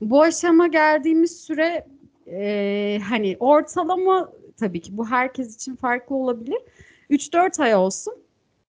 bu 0.00 0.22
aşama 0.22 0.66
geldiğimiz 0.66 1.40
süre 1.40 1.86
e, 2.26 3.00
hani 3.08 3.36
ortalama 3.40 4.32
tabii 4.56 4.80
ki 4.80 4.96
bu 4.96 5.06
herkes 5.06 5.56
için 5.56 5.76
farklı 5.76 6.16
olabilir. 6.16 6.58
3-4 7.10 7.62
ay 7.62 7.74
olsun. 7.74 8.14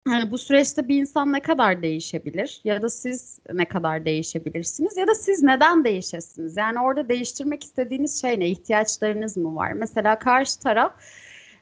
Yani 0.08 0.32
bu 0.32 0.38
süreçte 0.38 0.88
bir 0.88 1.02
insan 1.02 1.34
ne 1.34 1.42
kadar 1.42 1.82
değişebilir 1.82 2.62
ya 2.64 2.82
da 2.82 2.90
siz 2.90 3.40
ne 3.54 3.66
kadar 3.66 4.06
değişebilirsiniz 4.06 4.98
ya 4.98 5.08
da 5.08 5.16
siz 5.16 5.44
neden 5.44 5.84
değişesiniz? 5.84 6.58
Yani 6.58 6.80
orada 6.80 7.10
değiştirmek 7.10 7.64
istediğiniz 7.64 8.22
şey 8.22 8.40
ne? 8.40 8.50
İhtiyaçlarınız 8.50 9.38
mı 9.38 9.56
var? 9.56 9.72
Mesela 9.72 10.20
karşı 10.20 10.60
taraf 10.60 10.94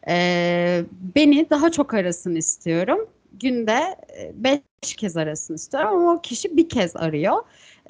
e, 0.07 0.83
beni 1.15 1.49
daha 1.49 1.71
çok 1.71 1.93
arasın 1.93 2.35
istiyorum. 2.35 3.09
Günde 3.33 3.79
beş 4.33 4.95
kez 4.97 5.17
arasın 5.17 5.55
istiyorum 5.55 5.89
ama 5.89 6.13
o 6.13 6.21
kişi 6.21 6.57
bir 6.57 6.69
kez 6.69 6.95
arıyor. 6.95 7.37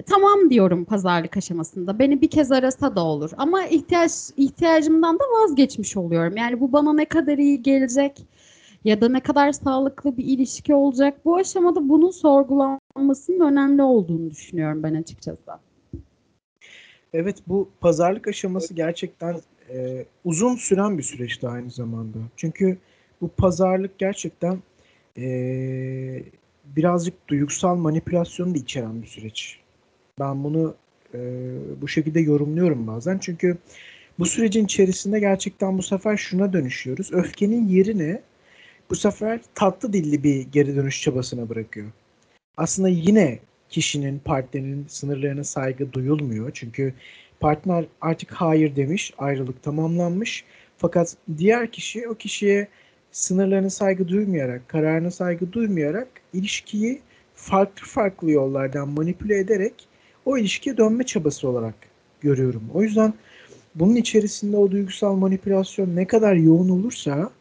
Tamam 0.06 0.50
diyorum 0.50 0.86
pazarlık 0.86 1.38
aşamasında. 1.38 2.00
Beni 2.00 2.22
bir 2.22 2.30
kez 2.30 2.52
arasa 2.52 2.96
da 2.96 3.04
olur. 3.04 3.32
Ama 3.38 3.66
ihtiyaç 3.66 4.12
ihtiyacımdan 4.38 5.20
da 5.20 5.24
vazgeçmiş 5.24 5.98
oluyorum. 5.98 6.38
Yani 6.38 6.60
bu 6.60 6.74
bana 6.74 6.94
ne 6.94 7.06
kadar 7.06 7.38
iyi 7.38 7.62
gelecek 7.62 8.28
ya 8.86 9.02
da 9.02 9.10
ne 9.10 9.20
kadar 9.20 9.52
sağlıklı 9.52 10.18
bir 10.18 10.26
ilişki 10.26 10.76
olacak. 10.76 11.26
Bu 11.26 11.36
aşamada 11.36 11.90
bunun 11.90 12.12
sorgulanmasının 12.12 13.52
önemli 13.52 13.84
olduğunu 13.84 14.32
düşünüyorum 14.32 14.84
ben 14.84 14.94
açıkçası. 14.94 15.52
Evet 17.14 17.38
bu 17.48 17.70
pazarlık 17.82 18.28
aşaması 18.28 18.74
gerçekten 18.74 19.36
e, 19.70 20.06
uzun 20.26 20.56
süren 20.56 20.98
bir 20.98 21.04
süreçti 21.04 21.48
aynı 21.48 21.72
zamanda. 21.72 22.18
Çünkü 22.36 22.78
bu 23.22 23.28
pazarlık 23.28 24.00
gerçekten 24.00 24.58
e, 25.18 25.26
birazcık 26.66 27.28
duygusal 27.28 27.76
manipülasyonu 27.76 28.56
da 28.56 28.58
içeren 28.58 29.02
bir 29.02 29.08
süreç. 29.08 29.62
Ben 30.20 30.43
bunu 30.43 30.75
e, 31.13 31.20
bu 31.82 31.88
şekilde 31.88 32.20
yorumluyorum 32.20 32.88
bazen. 32.88 33.17
Çünkü 33.17 33.58
bu 34.20 34.25
sürecin 34.25 34.65
içerisinde 34.65 35.20
gerçekten 35.20 35.77
bu 35.77 35.84
sefer 35.84 36.17
şuna 36.17 36.53
dönüşüyoruz. 36.53 37.13
Öfkenin 37.13 37.67
yerini 37.67 38.22
bu 38.89 38.96
sefer 38.96 39.39
tatlı 39.55 39.93
dilli 39.93 40.24
bir 40.24 40.41
geri 40.51 40.75
dönüş 40.75 41.01
çabasına 41.01 41.50
bırakıyor. 41.50 41.88
Aslında 42.58 42.89
yine 42.89 43.39
kişinin, 43.70 44.20
partnerinin 44.20 44.86
sınırlarına 44.88 45.43
saygı 45.43 45.93
duyulmuyor. 45.93 46.51
Çünkü 46.53 46.93
partner 47.39 47.86
artık 48.01 48.32
hayır 48.32 48.75
demiş, 48.75 49.13
ayrılık 49.17 49.63
tamamlanmış. 49.63 50.46
Fakat 50.77 51.17
diğer 51.38 51.72
kişi 51.72 52.08
o 52.10 52.15
kişiye 52.15 52.67
sınırlarına 53.12 53.70
saygı 53.70 54.08
duymayarak, 54.08 54.70
kararına 54.70 55.12
saygı 55.12 55.53
duymayarak 55.53 56.08
ilişkiyi 56.34 57.01
farklı 57.36 57.88
farklı 57.88 58.32
yollardan 58.32 58.89
manipüle 58.89 59.38
ederek 59.38 59.88
o 60.25 60.38
ilişkiye 60.38 60.77
dönme 60.77 61.03
çabası 61.03 61.50
olarak 61.50 61.75
görüyorum. 62.22 62.63
O 62.74 62.84
yüzden 62.84 63.13
bunun 63.75 63.96
içerisinde 63.96 64.58
o 64.58 64.72
duygusal 64.72 65.15
manipülasyon 65.15 65.96
ne 65.96 66.08
kadar 66.08 66.36
yoğun 66.36 66.70
olursa 66.70 67.32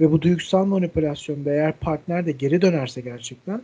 ve 0.00 0.12
bu 0.12 0.22
duygusal 0.22 0.64
manipülasyonda 0.64 1.50
eğer 1.50 1.78
partner 1.78 2.26
de 2.26 2.32
geri 2.32 2.62
dönerse 2.62 3.00
gerçekten 3.00 3.62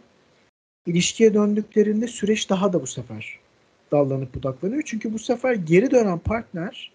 ilişkiye 0.87 1.35
döndüklerinde 1.35 2.07
süreç 2.07 2.51
daha 2.51 2.73
da 2.73 2.83
bu 2.83 2.87
sefer 2.87 3.39
dallanıp 3.93 4.35
budaklanıyor. 4.35 4.83
Çünkü 4.87 5.13
bu 5.13 5.19
sefer 5.19 5.55
geri 5.55 5.91
dönen 5.91 6.19
partner 6.19 6.93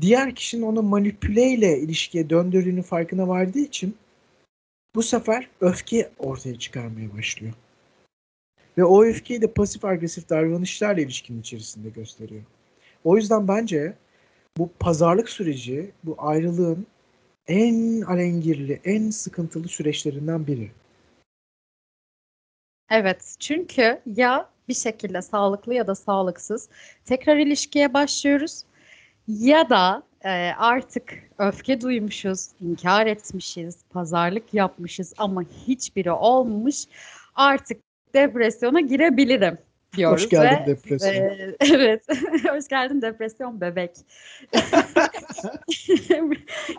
diğer 0.00 0.34
kişinin 0.34 0.62
onu 0.62 0.82
manipüleyle 0.82 1.78
ilişkiye 1.78 2.30
döndürdüğünün 2.30 2.82
farkına 2.82 3.28
vardığı 3.28 3.58
için 3.58 3.96
bu 4.94 5.02
sefer 5.02 5.48
öfke 5.60 6.10
ortaya 6.18 6.58
çıkarmaya 6.58 7.12
başlıyor. 7.18 7.54
Ve 8.78 8.84
o 8.84 9.04
öfkeyi 9.04 9.42
de 9.42 9.52
pasif 9.52 9.84
agresif 9.84 10.28
davranışlarla 10.28 11.00
ilişkinin 11.00 11.40
içerisinde 11.40 11.88
gösteriyor. 11.88 12.42
O 13.04 13.16
yüzden 13.16 13.48
bence 13.48 13.94
bu 14.58 14.70
pazarlık 14.80 15.28
süreci, 15.28 15.90
bu 16.04 16.14
ayrılığın 16.18 16.86
en 17.46 18.00
alengirli, 18.00 18.80
en 18.84 19.10
sıkıntılı 19.10 19.68
süreçlerinden 19.68 20.46
biri. 20.46 20.70
Evet, 22.90 23.36
çünkü 23.38 24.00
ya 24.16 24.50
bir 24.68 24.74
şekilde 24.74 25.22
sağlıklı 25.22 25.74
ya 25.74 25.86
da 25.86 25.94
sağlıksız 25.94 26.68
tekrar 27.04 27.36
ilişkiye 27.36 27.94
başlıyoruz 27.94 28.62
ya 29.28 29.70
da 29.70 30.02
e, 30.24 30.30
artık 30.58 31.30
öfke 31.38 31.80
duymuşuz, 31.80 32.48
inkar 32.60 33.06
etmişiz, 33.06 33.76
pazarlık 33.90 34.54
yapmışız 34.54 35.14
ama 35.18 35.42
hiçbiri 35.42 36.12
olmamış. 36.12 36.84
Artık 37.34 37.85
depresyona 38.16 38.80
girebilirim 38.80 39.58
diyoruz. 39.96 40.22
Hoş 40.22 40.30
geldin 40.30 40.62
ve, 40.62 40.66
depresyon. 40.66 41.12
E, 41.12 41.56
evet, 41.60 42.04
hoş 42.50 42.68
geldin 42.68 43.02
depresyon 43.02 43.60
bebek. 43.60 43.90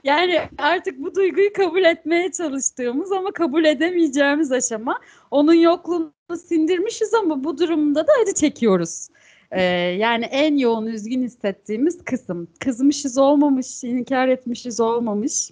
yani 0.04 0.42
artık 0.58 1.00
bu 1.00 1.16
duyguyu 1.16 1.54
kabul 1.54 1.84
etmeye 1.84 2.32
çalıştığımız 2.32 3.12
ama 3.12 3.32
kabul 3.32 3.66
edemeyeceğimiz 3.66 4.52
aşama. 4.52 5.00
Onun 5.32 5.54
yokluğunu 5.54 6.38
sindirmişiz 6.48 7.14
ama 7.14 7.44
bu 7.44 7.58
durumda 7.58 8.08
da 8.08 8.12
acı 8.24 8.34
çekiyoruz. 8.34 9.08
Ee, 9.52 9.62
yani 10.00 10.26
en 10.26 10.58
yoğun 10.58 10.86
üzgün 10.86 11.24
hissettiğimiz 11.24 12.04
kısım. 12.04 12.48
Kızmışız 12.60 13.18
olmamış, 13.18 13.84
inkar 13.84 14.28
etmişiz 14.28 14.80
olmamış. 14.80 15.52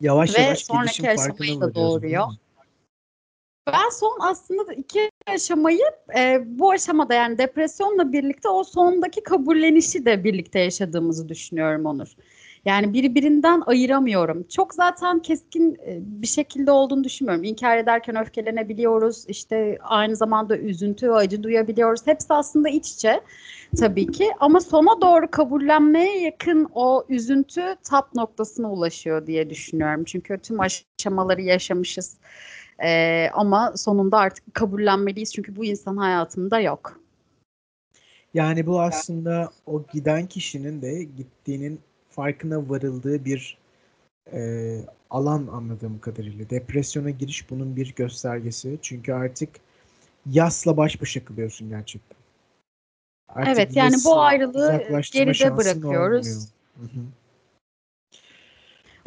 Yavaş 0.00 0.38
Ve 0.38 0.42
yavaş 0.42 0.64
sonraki 0.64 1.02
farkına 1.02 1.60
da 1.60 1.74
doğuruyor. 1.74 2.26
Ben 3.66 3.90
son 3.90 4.18
aslında 4.20 4.72
iki 4.72 5.10
aşamayı 5.26 5.84
e, 6.18 6.42
bu 6.46 6.70
aşamada 6.70 7.14
yani 7.14 7.38
depresyonla 7.38 8.12
birlikte 8.12 8.48
o 8.48 8.64
sondaki 8.64 9.22
kabullenişi 9.22 10.04
de 10.06 10.24
birlikte 10.24 10.58
yaşadığımızı 10.58 11.28
düşünüyorum 11.28 11.86
Onur. 11.86 12.16
Yani 12.64 12.92
birbirinden 12.92 13.62
ayıramıyorum. 13.66 14.42
Çok 14.48 14.74
zaten 14.74 15.18
keskin 15.18 15.74
e, 15.74 15.98
bir 16.00 16.26
şekilde 16.26 16.70
olduğunu 16.70 17.04
düşünmüyorum. 17.04 17.44
İnkar 17.44 17.78
ederken 17.78 18.16
öfkelenebiliyoruz. 18.16 19.24
İşte 19.28 19.78
aynı 19.82 20.16
zamanda 20.16 20.58
üzüntü 20.58 21.08
ve 21.08 21.14
acı 21.14 21.42
duyabiliyoruz. 21.42 22.06
Hepsi 22.06 22.26
aslında 22.34 22.68
iç 22.68 22.90
içe 22.90 23.20
tabii 23.80 24.06
ki. 24.06 24.30
Ama 24.40 24.60
sona 24.60 25.00
doğru 25.00 25.30
kabullenmeye 25.30 26.20
yakın 26.20 26.68
o 26.74 27.04
üzüntü 27.08 27.76
tap 27.84 28.14
noktasına 28.14 28.72
ulaşıyor 28.72 29.26
diye 29.26 29.50
düşünüyorum. 29.50 30.04
Çünkü 30.04 30.38
tüm 30.38 30.60
aşamaları 30.60 31.42
yaşamışız. 31.42 32.16
Ee, 32.82 33.30
ama 33.32 33.76
sonunda 33.76 34.18
artık 34.18 34.54
kabullenmeliyiz 34.54 35.32
çünkü 35.34 35.56
bu 35.56 35.64
insan 35.64 35.96
hayatımda 35.96 36.60
yok. 36.60 37.00
Yani 38.34 38.66
bu 38.66 38.80
aslında 38.80 39.50
o 39.66 39.82
giden 39.92 40.26
kişinin 40.26 40.82
de 40.82 41.02
gittiğinin 41.02 41.80
farkına 42.10 42.68
varıldığı 42.68 43.24
bir 43.24 43.58
e, 44.32 44.78
alan 45.10 45.46
anladığım 45.46 45.98
kadarıyla. 45.98 46.50
Depresyona 46.50 47.10
giriş 47.10 47.50
bunun 47.50 47.76
bir 47.76 47.94
göstergesi. 47.94 48.78
Çünkü 48.82 49.12
artık 49.12 49.48
yasla 50.26 50.76
baş 50.76 51.02
başa 51.02 51.24
kalıyorsun 51.24 51.68
gerçekten. 51.68 52.18
Artık 53.28 53.56
Evet, 53.56 53.76
yani 53.76 53.96
bu 54.04 54.20
ayrılığı 54.20 54.82
geride 55.12 55.56
bırakıyoruz. 55.56 56.26
olmuyor. 56.26 56.94
Hı 56.94 57.21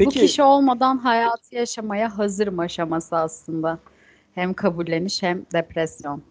hı. 0.03 0.05
Bu 0.05 0.09
Peki 0.09 0.19
kişi 0.19 0.43
olmadan 0.43 0.97
hayatı 0.97 1.55
yaşamaya 1.55 2.17
hazır 2.17 2.47
mı 2.47 2.61
aşaması 2.61 3.15
aslında. 3.15 3.79
Hem 4.35 4.53
kabulleniş 4.53 5.23
hem 5.23 5.45
depresyon. 5.53 6.23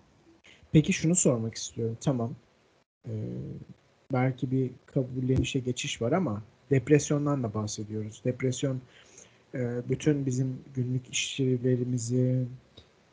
Peki 0.73 0.93
şunu 0.93 1.15
sormak 1.15 1.55
istiyorum. 1.55 1.97
Tamam. 2.01 2.31
Ee, 3.09 3.13
belki 4.13 4.51
bir 4.51 4.71
kabullenişe 4.87 5.59
geçiş 5.59 6.03
var 6.03 6.13
ama 6.13 6.43
depresyondan 6.71 7.43
da 7.43 7.55
bahsediyoruz. 7.55 8.23
Depresyon 8.25 8.81
e, 9.55 9.89
bütün 9.89 10.27
bizim 10.27 10.59
günlük 10.75 11.09
işlerimizi, 11.13 12.47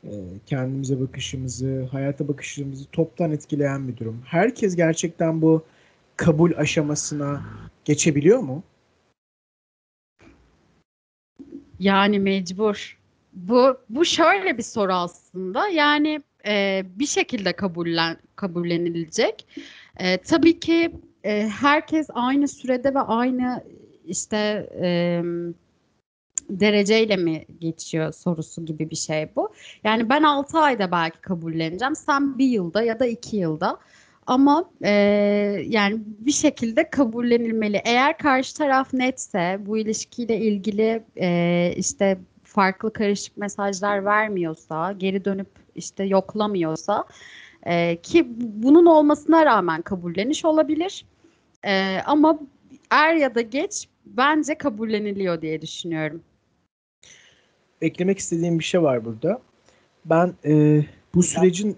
e, 0.03 0.11
kendimize 0.45 1.01
bakışımızı, 1.01 1.87
hayata 1.91 2.27
bakışımızı 2.27 2.85
toptan 2.85 3.31
etkileyen 3.31 3.87
bir 3.87 3.97
durum. 3.97 4.21
Herkes 4.25 4.75
gerçekten 4.75 5.41
bu 5.41 5.63
kabul 6.15 6.51
aşamasına 6.57 7.41
geçebiliyor 7.85 8.39
mu? 8.39 8.63
Yani 11.81 12.19
mecbur. 12.19 12.99
Bu 13.33 13.77
bu 13.89 14.05
şöyle 14.05 14.57
bir 14.57 14.63
soru 14.63 14.93
aslında. 14.93 15.67
Yani 15.67 16.21
e, 16.45 16.83
bir 16.95 17.05
şekilde 17.05 17.53
kabullen 17.53 18.17
kabullenilecek. 18.35 19.47
E, 19.97 20.17
tabii 20.17 20.59
ki 20.59 20.91
e, 21.23 21.47
herkes 21.47 22.07
aynı 22.13 22.47
sürede 22.47 22.93
ve 22.93 22.99
aynı 22.99 23.63
işte 24.05 24.69
e, 24.81 25.21
dereceyle 26.49 27.15
mi 27.15 27.45
geçiyor 27.59 28.13
sorusu 28.13 28.65
gibi 28.65 28.89
bir 28.89 28.95
şey 28.95 29.29
bu. 29.35 29.53
Yani 29.83 30.09
ben 30.09 30.23
6 30.23 30.59
ayda 30.59 30.91
belki 30.91 31.21
kabulleneceğim. 31.21 31.95
Sen 31.95 32.37
bir 32.37 32.47
yılda 32.47 32.83
ya 32.83 32.99
da 32.99 33.05
iki 33.05 33.37
yılda. 33.37 33.79
Ama 34.31 34.71
e, 34.83 34.91
yani 35.67 36.01
bir 36.05 36.31
şekilde 36.31 36.89
kabullenilmeli. 36.89 37.81
Eğer 37.85 38.17
karşı 38.17 38.57
taraf 38.57 38.93
netse, 38.93 39.57
bu 39.59 39.77
ilişkiyle 39.77 40.37
ilgili 40.37 41.03
e, 41.17 41.73
işte 41.77 42.17
farklı 42.43 42.93
karışık 42.93 43.37
mesajlar 43.37 44.05
vermiyorsa, 44.05 44.91
geri 44.91 45.25
dönüp 45.25 45.47
işte 45.75 46.03
yoklamıyorsa 46.03 47.05
e, 47.63 48.01
ki 48.01 48.27
bunun 48.39 48.85
olmasına 48.85 49.45
rağmen 49.45 49.81
kabulleniş 49.81 50.45
olabilir. 50.45 51.05
E, 51.63 51.97
ama 52.05 52.39
er 52.91 53.15
ya 53.15 53.35
da 53.35 53.41
geç 53.41 53.87
bence 54.05 54.55
kabulleniliyor 54.55 55.41
diye 55.41 55.61
düşünüyorum. 55.61 56.21
Eklemek 57.81 58.19
istediğim 58.19 58.59
bir 58.59 58.63
şey 58.63 58.81
var 58.81 59.05
burada. 59.05 59.41
Ben 60.05 60.33
e, 60.45 60.83
bu 61.15 61.23
sürecin 61.23 61.77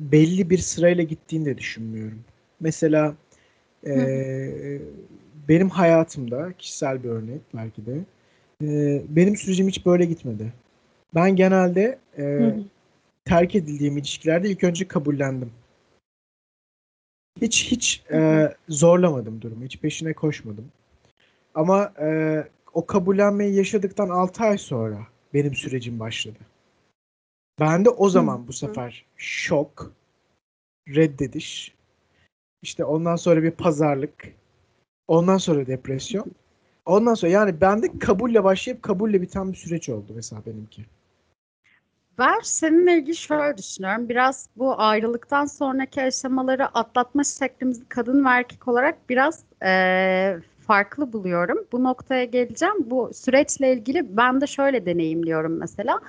belli 0.00 0.50
bir 0.50 0.58
sırayla 0.58 1.04
gittiğini 1.04 1.44
de 1.44 1.58
düşünmüyorum. 1.58 2.24
Mesela 2.60 3.14
e, 3.86 4.78
benim 5.48 5.68
hayatımda 5.68 6.52
kişisel 6.52 7.04
bir 7.04 7.08
örnek 7.08 7.40
belki 7.54 7.86
de 7.86 7.98
e, 8.62 9.02
benim 9.08 9.36
sürecim 9.36 9.68
hiç 9.68 9.86
böyle 9.86 10.04
gitmedi. 10.04 10.52
Ben 11.14 11.36
genelde 11.36 11.98
e, 12.18 12.22
hı. 12.22 12.64
terk 13.24 13.54
edildiğim 13.54 13.98
ilişkilerde 13.98 14.50
ilk 14.50 14.64
önce 14.64 14.88
kabullendim. 14.88 15.50
Hiç 17.40 17.72
hiç 17.72 18.02
e, 18.12 18.48
zorlamadım 18.68 19.42
durumu, 19.42 19.64
hiç 19.64 19.78
peşine 19.78 20.12
koşmadım. 20.12 20.64
Ama 21.54 21.92
e, 22.00 22.38
o 22.72 22.86
kabullenmeyi 22.86 23.54
yaşadıktan 23.54 24.08
6 24.08 24.44
ay 24.44 24.58
sonra 24.58 24.98
benim 25.34 25.54
sürecim 25.54 26.00
başladı. 26.00 26.38
Ben 27.60 27.84
de 27.84 27.90
o 27.90 28.08
zaman 28.08 28.46
bu 28.48 28.52
sefer 28.52 29.04
şok, 29.16 29.92
reddediş, 30.88 31.74
işte 32.62 32.84
ondan 32.84 33.16
sonra 33.16 33.42
bir 33.42 33.50
pazarlık, 33.50 34.28
ondan 35.08 35.38
sonra 35.38 35.66
depresyon. 35.66 36.26
Ondan 36.86 37.14
sonra 37.14 37.32
yani 37.32 37.60
bende 37.60 37.98
kabulle 37.98 38.44
başlayıp 38.44 38.82
kabulle 38.82 39.22
biten 39.22 39.52
bir 39.52 39.56
süreç 39.56 39.88
oldu 39.88 40.12
mesela 40.14 40.42
benimki. 40.46 40.84
Ben 42.18 42.40
seninle 42.42 42.98
ilgili 42.98 43.16
şöyle 43.16 43.58
düşünüyorum. 43.58 44.08
Biraz 44.08 44.48
bu 44.56 44.80
ayrılıktan 44.80 45.44
sonraki 45.44 46.02
aşamaları 46.02 46.66
atlatma 46.66 47.24
şeklimizi 47.24 47.88
kadın 47.88 48.24
ve 48.24 48.28
erkek 48.28 48.68
olarak 48.68 49.08
biraz 49.08 49.42
eee, 49.62 50.40
farklı 50.66 51.12
buluyorum. 51.12 51.58
Bu 51.72 51.84
noktaya 51.84 52.24
geleceğim. 52.24 52.74
Bu 52.90 53.10
süreçle 53.14 53.72
ilgili 53.72 54.16
ben 54.16 54.40
de 54.40 54.46
şöyle 54.46 54.86
deneyimliyorum 54.86 55.58
mesela. 55.58 56.00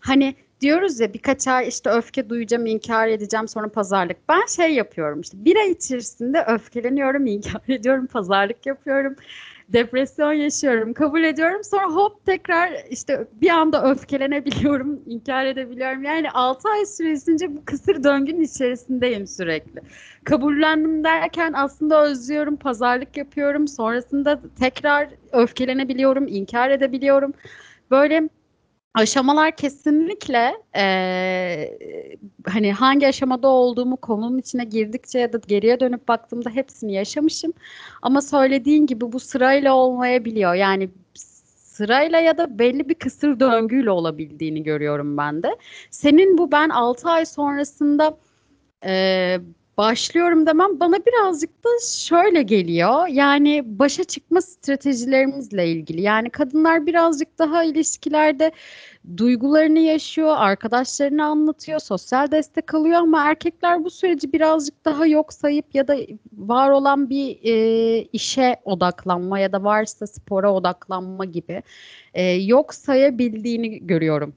Hani 0.00 0.34
diyoruz 0.60 1.00
ya 1.00 1.14
birkaç 1.14 1.48
ay 1.48 1.68
işte 1.68 1.90
öfke 1.90 2.28
duyacağım, 2.30 2.66
inkar 2.66 3.08
edeceğim 3.08 3.48
sonra 3.48 3.68
pazarlık. 3.68 4.16
Ben 4.28 4.46
şey 4.46 4.74
yapıyorum 4.74 5.20
işte 5.20 5.44
bir 5.44 5.56
ay 5.56 5.70
içerisinde 5.70 6.44
öfkeleniyorum, 6.48 7.26
inkar 7.26 7.62
ediyorum, 7.68 8.06
pazarlık 8.06 8.66
yapıyorum. 8.66 9.16
Depresyon 9.68 10.32
yaşıyorum, 10.32 10.92
kabul 10.92 11.22
ediyorum. 11.22 11.64
Sonra 11.64 11.86
hop 11.86 12.26
tekrar 12.26 12.72
işte 12.90 13.28
bir 13.40 13.50
anda 13.50 13.90
öfkelenebiliyorum, 13.90 15.00
inkar 15.06 15.46
edebiliyorum. 15.46 16.04
Yani 16.04 16.30
6 16.30 16.68
ay 16.68 16.86
süresince 16.86 17.56
bu 17.56 17.64
kısır 17.64 18.04
döngünün 18.04 18.42
içerisindeyim 18.42 19.26
sürekli. 19.26 19.80
Kabullendim 20.24 21.04
derken 21.04 21.52
aslında 21.56 22.04
özlüyorum, 22.04 22.56
pazarlık 22.56 23.16
yapıyorum. 23.16 23.68
Sonrasında 23.68 24.40
tekrar 24.60 25.08
öfkelenebiliyorum, 25.32 26.28
inkar 26.28 26.70
edebiliyorum. 26.70 27.32
Böyle 27.90 28.28
aşamalar 28.94 29.56
kesinlikle 29.56 30.54
eee, 30.76 31.78
hani 32.46 32.72
hangi 32.72 33.06
aşamada 33.08 33.48
olduğumu 33.48 33.96
konunun 33.96 34.38
içine 34.38 34.64
girdikçe 34.64 35.18
ya 35.18 35.32
da 35.32 35.40
geriye 35.48 35.80
dönüp 35.80 36.08
baktığımda 36.08 36.50
hepsini 36.50 36.92
yaşamışım. 36.94 37.52
Ama 38.02 38.22
söylediğin 38.22 38.86
gibi 38.86 39.12
bu 39.12 39.20
sırayla 39.20 39.74
olmayabiliyor. 39.74 40.54
Yani 40.54 40.90
sırayla 41.14 42.20
ya 42.20 42.38
da 42.38 42.58
belli 42.58 42.88
bir 42.88 42.94
kısır 42.94 43.40
döngüyle 43.40 43.90
olabildiğini 43.90 44.62
görüyorum 44.62 45.16
ben 45.16 45.42
de. 45.42 45.56
Senin 45.90 46.38
bu 46.38 46.52
ben 46.52 46.68
6 46.68 47.08
ay 47.10 47.26
sonrasında 47.26 48.16
eee, 48.86 49.40
başlıyorum 49.78 50.46
demem 50.46 50.80
bana 50.80 50.96
birazcık 51.06 51.64
da 51.64 51.68
şöyle 51.86 52.42
geliyor. 52.42 53.06
Yani 53.06 53.62
başa 53.66 54.04
çıkma 54.04 54.40
stratejilerimizle 54.40 55.68
ilgili. 55.68 56.00
Yani 56.00 56.30
kadınlar 56.30 56.86
birazcık 56.86 57.38
daha 57.38 57.64
ilişkilerde 57.64 58.52
duygularını 59.16 59.78
yaşıyor, 59.78 60.34
arkadaşlarını 60.38 61.24
anlatıyor, 61.24 61.80
sosyal 61.80 62.30
destek 62.30 62.74
alıyor 62.74 62.98
ama 62.98 63.24
erkekler 63.24 63.84
bu 63.84 63.90
süreci 63.90 64.32
birazcık 64.32 64.84
daha 64.84 65.06
yok 65.06 65.32
sayıp 65.32 65.74
ya 65.74 65.88
da 65.88 65.96
var 66.32 66.70
olan 66.70 67.10
bir 67.10 67.38
e, 67.42 68.02
işe 68.02 68.56
odaklanma 68.64 69.38
ya 69.38 69.52
da 69.52 69.64
varsa 69.64 70.06
spora 70.06 70.52
odaklanma 70.54 71.24
gibi 71.24 71.62
e, 72.14 72.22
yok 72.32 72.74
sayabildiğini 72.74 73.86
görüyorum. 73.86 74.34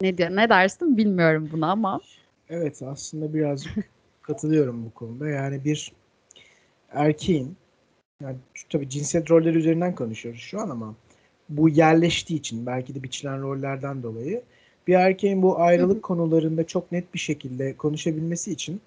Ne 0.00 0.18
diyor, 0.18 0.30
ne 0.30 0.48
dersin 0.48 0.96
bilmiyorum 0.96 1.48
buna 1.52 1.70
ama. 1.70 2.00
Evet 2.48 2.82
aslında 2.82 3.34
birazcık 3.34 3.95
katılıyorum 4.26 4.84
bu 4.84 4.90
konuda. 4.90 5.28
Yani 5.28 5.64
bir 5.64 5.92
erkeğin 6.90 7.56
yani 8.22 8.36
tabii 8.70 8.88
cinsiyet 8.88 9.30
rolleri 9.30 9.58
üzerinden 9.58 9.94
konuşuyoruz 9.94 10.40
şu 10.40 10.60
an 10.60 10.68
ama 10.70 10.94
bu 11.48 11.68
yerleştiği 11.68 12.38
için 12.38 12.66
belki 12.66 12.94
de 12.94 13.02
biçilen 13.02 13.42
rollerden 13.42 14.02
dolayı 14.02 14.42
bir 14.86 14.94
erkeğin 14.94 15.42
bu 15.42 15.60
ayrılık 15.60 16.02
konularında 16.02 16.66
çok 16.66 16.92
net 16.92 17.14
bir 17.14 17.18
şekilde 17.18 17.76
konuşabilmesi 17.76 18.52
için 18.52 18.80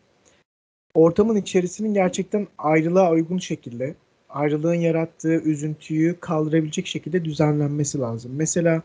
ortamın 0.93 1.35
içerisinin 1.35 1.93
gerçekten 1.93 2.47
ayrılığa 2.57 3.11
uygun 3.11 3.37
şekilde 3.37 3.95
ayrılığın 4.29 4.73
yarattığı 4.73 5.35
üzüntüyü 5.35 6.19
kaldırabilecek 6.19 6.87
şekilde 6.87 7.25
düzenlenmesi 7.25 7.99
lazım. 7.99 8.31
Mesela 8.35 8.81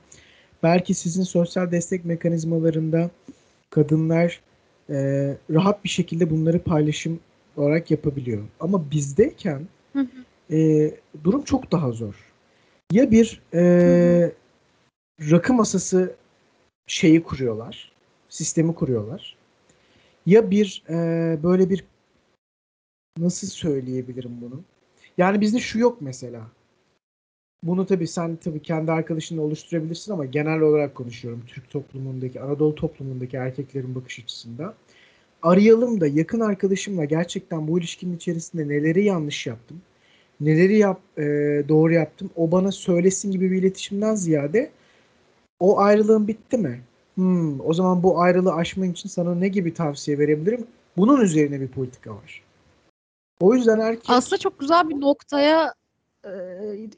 belki 0.63 0.95
sizin 0.95 1.23
sosyal 1.23 1.71
destek 1.71 2.05
mekanizmalarında 2.05 3.11
kadınlar 3.71 4.41
e, 4.91 4.97
rahat 5.51 5.85
bir 5.85 5.89
şekilde 5.89 6.31
bunları 6.31 6.63
paylaşım 6.63 7.21
olarak 7.57 7.91
yapabiliyor. 7.91 8.43
Ama 8.61 8.91
bizdeyken 8.91 9.69
Hı 9.93 10.01
hı. 10.01 10.55
e, 10.57 10.91
durum 11.25 11.45
çok 11.45 11.73
daha 11.73 11.93
zor. 11.93 12.15
Ya 12.93 13.11
bir 13.11 13.43
e, 13.55 14.33
rakı 15.21 15.55
masası 15.55 16.17
şeyi 16.87 17.23
kuruyorlar, 17.23 17.93
sistemi 18.29 18.75
kuruyorlar. 18.75 19.37
Ya 20.27 20.51
bir 20.51 20.83
e, 20.89 20.95
böyle 21.43 21.71
bir 21.71 21.85
nasıl 23.19 23.47
söyleyebilirim 23.47 24.39
bunu? 24.41 24.63
Yani 25.19 25.41
bizde 25.41 25.59
şu 25.59 25.79
yok 25.79 25.99
mesela. 26.01 26.43
Bunu 27.65 27.87
tabii 27.87 28.09
sen 28.09 28.37
tabii 28.37 28.63
kendi 28.63 28.93
arkadaşınla 28.93 29.43
oluşturabilirsin 29.43 30.13
ama 30.13 30.25
genel 30.25 30.61
olarak 30.61 30.95
konuşuyorum 30.95 31.43
Türk 31.47 31.71
toplumundaki, 31.71 32.41
Anadolu 32.41 32.75
toplumundaki 32.75 33.37
erkeklerin 33.37 33.95
bakış 33.95 34.21
açısında. 34.21 34.75
Arayalım 35.43 36.01
da 36.01 36.07
yakın 36.07 36.41
arkadaşımla 36.41 37.05
gerçekten 37.05 37.69
bu 37.69 37.79
ilişkinin 37.79 38.17
içerisinde 38.17 38.69
neleri 38.69 39.05
yanlış 39.05 39.47
yaptım, 39.47 39.83
neleri 40.41 40.79
yap, 40.79 41.01
e, 41.19 41.23
doğru 41.69 41.93
yaptım, 41.93 42.31
o 42.37 42.51
bana 42.53 42.73
söylesin 42.73 43.31
gibi 43.31 43.51
bir 43.51 43.57
iletişimden 43.57 44.15
ziyade 44.15 44.71
o 45.61 45.79
ayrılığın 45.79 46.29
bitti 46.29 46.59
mi? 46.59 46.81
Hmm, 47.15 47.61
o 47.61 47.73
zaman 47.73 48.03
bu 48.03 48.21
ayrılığı 48.21 48.55
aşman 48.55 48.91
için 48.91 49.09
sana 49.09 49.35
ne 49.35 49.49
gibi 49.49 49.75
tavsiye 49.75 50.19
verebilirim? 50.19 50.67
Bunun 50.97 51.21
üzerine 51.21 51.61
bir 51.61 51.69
politika 51.69 52.11
var. 52.11 52.43
O 53.41 53.55
yüzden 53.55 53.81
erkek 53.81 54.05
Aslında 54.09 54.39
çok 54.39 54.61
güzel 54.61 54.89
bir 54.89 55.01
noktaya 55.01 55.75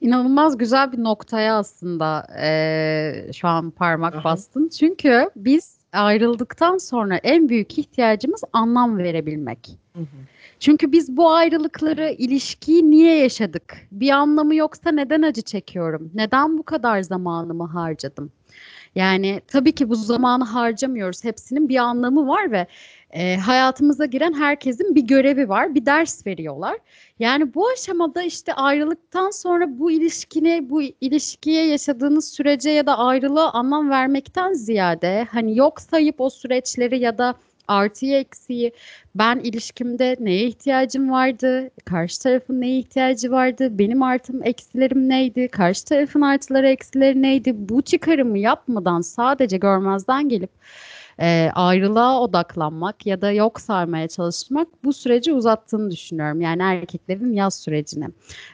inanılmaz 0.00 0.58
güzel 0.58 0.92
bir 0.92 1.04
noktaya 1.04 1.58
aslında 1.58 2.26
e, 2.40 3.32
şu 3.32 3.48
an 3.48 3.70
parmak 3.70 4.14
Aha. 4.14 4.24
bastın. 4.24 4.68
Çünkü 4.68 5.30
biz 5.36 5.76
ayrıldıktan 5.92 6.78
sonra 6.78 7.16
en 7.16 7.48
büyük 7.48 7.78
ihtiyacımız 7.78 8.42
anlam 8.52 8.98
verebilmek. 8.98 9.78
Hı 9.92 10.00
hı. 10.00 10.06
Çünkü 10.60 10.92
biz 10.92 11.16
bu 11.16 11.30
ayrılıkları, 11.30 12.10
ilişkiyi 12.18 12.90
niye 12.90 13.18
yaşadık? 13.18 13.76
Bir 13.92 14.10
anlamı 14.10 14.54
yoksa 14.54 14.92
neden 14.92 15.22
acı 15.22 15.42
çekiyorum? 15.42 16.10
Neden 16.14 16.58
bu 16.58 16.62
kadar 16.62 17.00
zamanımı 17.00 17.66
harcadım? 17.66 18.32
Yani 18.96 19.40
tabii 19.48 19.72
ki 19.74 19.88
bu 19.88 19.94
zamanı 19.96 20.44
harcamıyoruz. 20.44 21.24
Hepsinin 21.24 21.68
bir 21.68 21.76
anlamı 21.76 22.28
var 22.28 22.52
ve 22.52 22.66
e, 23.10 23.36
hayatımıza 23.36 24.06
giren 24.06 24.32
herkesin 24.32 24.94
bir 24.94 25.02
görevi 25.02 25.48
var, 25.48 25.74
bir 25.74 25.86
ders 25.86 26.26
veriyorlar. 26.26 26.78
Yani 27.18 27.54
bu 27.54 27.68
aşamada 27.68 28.22
işte 28.22 28.54
ayrılıktan 28.54 29.30
sonra 29.30 29.78
bu 29.78 29.90
ilişkine, 29.90 30.70
bu 30.70 30.82
ilişkiye 30.82 31.66
yaşadığınız 31.66 32.28
sürece 32.32 32.70
ya 32.70 32.86
da 32.86 32.98
ayrılığa 32.98 33.52
anlam 33.52 33.90
vermekten 33.90 34.52
ziyade 34.52 35.26
hani 35.30 35.58
yok 35.58 35.80
sayıp 35.80 36.20
o 36.20 36.30
süreçleri 36.30 36.98
ya 36.98 37.18
da 37.18 37.34
artıyı 37.68 38.16
eksiği. 38.16 38.72
Ben 39.14 39.38
ilişkimde 39.38 40.16
neye 40.20 40.46
ihtiyacım 40.46 41.10
vardı, 41.10 41.70
karşı 41.84 42.22
tarafın 42.22 42.60
neye 42.60 42.78
ihtiyacı 42.78 43.30
vardı, 43.30 43.78
benim 43.78 44.02
artım 44.02 44.44
eksilerim 44.44 45.08
neydi, 45.08 45.48
karşı 45.48 45.84
tarafın 45.84 46.20
artıları 46.20 46.68
eksileri 46.68 47.22
neydi? 47.22 47.52
Bu 47.56 47.82
çıkarımı 47.82 48.38
yapmadan 48.38 49.00
sadece 49.00 49.56
görmezden 49.56 50.28
gelip 50.28 50.50
e, 51.20 51.50
ayrılığa 51.54 52.20
odaklanmak 52.20 53.06
ya 53.06 53.20
da 53.20 53.32
yok 53.32 53.60
sarmaya 53.60 54.08
çalışmak 54.08 54.68
bu 54.84 54.92
süreci 54.92 55.32
uzattığını 55.32 55.90
düşünüyorum. 55.90 56.40
Yani 56.40 56.62
erkeklerin 56.62 57.32
yaz 57.32 57.54
sürecini. 57.54 58.08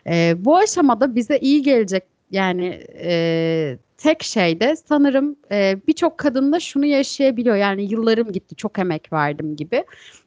E, 0.07 0.35
bu 0.39 0.57
aşamada 0.57 1.15
bize 1.15 1.39
iyi 1.39 1.63
gelecek 1.63 2.12
yani 2.33 2.85
e, 2.95 3.79
tek 3.97 4.23
şey 4.23 4.61
de 4.61 4.77
sanırım 4.77 5.37
e, 5.51 5.77
birçok 5.89 6.19
kadın 6.19 6.53
da 6.53 6.61
şunu 6.61 6.87
yaşayabiliyor. 6.87 7.57
Yani 7.57 7.83
yıllarım 7.83 8.33
gitti, 8.33 8.57
çok 8.57 8.79
emek 8.79 9.13
verdim 9.13 9.57
gibi. 9.57 9.85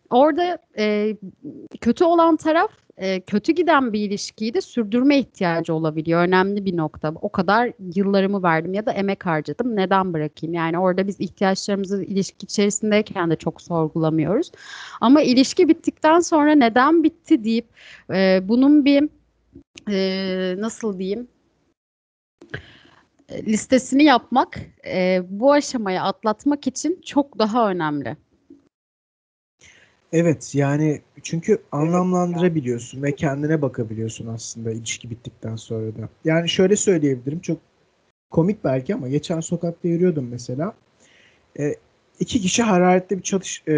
Orada 0.09 0.57
e, 0.77 1.17
kötü 1.81 2.03
olan 2.03 2.35
taraf 2.35 2.71
e, 2.97 3.21
kötü 3.21 3.51
giden 3.51 3.93
bir 3.93 3.99
ilişkiyi 3.99 4.53
de 4.53 4.61
sürdürme 4.61 5.19
ihtiyacı 5.19 5.73
olabiliyor. 5.73 6.21
Önemli 6.21 6.65
bir 6.65 6.77
nokta. 6.77 7.13
O 7.21 7.31
kadar 7.31 7.71
yıllarımı 7.95 8.43
verdim 8.43 8.73
ya 8.73 8.85
da 8.85 8.91
emek 8.91 9.25
harcadım. 9.25 9.75
Neden 9.75 10.13
bırakayım? 10.13 10.53
Yani 10.53 10.79
orada 10.79 11.07
biz 11.07 11.19
ihtiyaçlarımızı 11.19 12.03
ilişki 12.03 12.43
içerisindeyken 12.43 13.29
de 13.31 13.35
çok 13.35 13.61
sorgulamıyoruz. 13.61 14.51
Ama 15.01 15.21
ilişki 15.21 15.67
bittikten 15.67 16.19
sonra 16.19 16.55
neden 16.55 17.03
bitti 17.03 17.43
deyip 17.43 17.67
e, 18.13 18.39
bunun 18.43 18.85
bir 18.85 19.09
e, 19.89 20.55
nasıl 20.61 20.99
diyeyim 20.99 21.27
listesini 23.31 24.03
yapmak 24.03 24.59
e, 24.87 25.21
bu 25.29 25.53
aşamayı 25.53 26.01
atlatmak 26.01 26.67
için 26.67 27.01
çok 27.05 27.39
daha 27.39 27.69
önemli. 27.69 28.17
Evet 30.11 30.55
yani 30.55 31.01
çünkü 31.23 31.57
anlamlandırabiliyorsun 31.71 33.03
ve 33.03 33.15
kendine 33.15 33.61
bakabiliyorsun 33.61 34.27
aslında 34.27 34.71
ilişki 34.71 35.09
bittikten 35.09 35.55
sonra 35.55 35.95
da. 35.95 36.09
Yani 36.25 36.49
şöyle 36.49 36.75
söyleyebilirim 36.75 37.39
çok 37.39 37.57
komik 38.31 38.63
belki 38.63 38.95
ama 38.95 39.07
geçen 39.07 39.39
sokakta 39.39 39.87
yürüyordum 39.87 40.27
mesela. 40.31 40.73
E, 41.59 41.75
iki 42.19 42.41
kişi 42.41 42.63
hararetli 42.63 43.17
bir 43.17 43.23
çatış 43.23 43.63
e, 43.67 43.73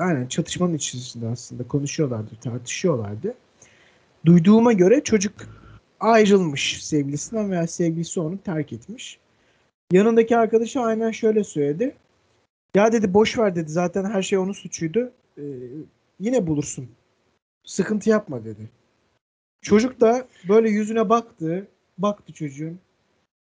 aynen 0.00 0.26
çatışmanın 0.26 0.74
içerisinde 0.74 1.28
aslında 1.28 1.68
konuşuyorlardı, 1.68 2.30
tartışıyorlardı. 2.40 3.34
Duyduğuma 4.26 4.72
göre 4.72 5.04
çocuk 5.04 5.32
ayrılmış 6.04 6.84
sevgilisinden 6.84 7.50
veya 7.50 7.66
sevgilisi 7.66 8.20
onu 8.20 8.38
terk 8.38 8.72
etmiş. 8.72 9.18
Yanındaki 9.92 10.36
arkadaşı 10.36 10.80
aynen 10.80 11.10
şöyle 11.10 11.44
söyledi. 11.44 11.94
Ya 12.74 12.92
dedi 12.92 13.14
boş 13.14 13.38
ver 13.38 13.56
dedi 13.56 13.70
zaten 13.70 14.04
her 14.04 14.22
şey 14.22 14.38
onun 14.38 14.52
suçuydu. 14.52 15.12
Ee, 15.38 15.42
yine 16.20 16.46
bulursun. 16.46 16.88
Sıkıntı 17.64 18.10
yapma 18.10 18.44
dedi. 18.44 18.70
Çocuk 19.62 20.00
da 20.00 20.26
böyle 20.48 20.70
yüzüne 20.70 21.08
baktı. 21.08 21.68
Baktı 21.98 22.32
çocuğun. 22.32 22.78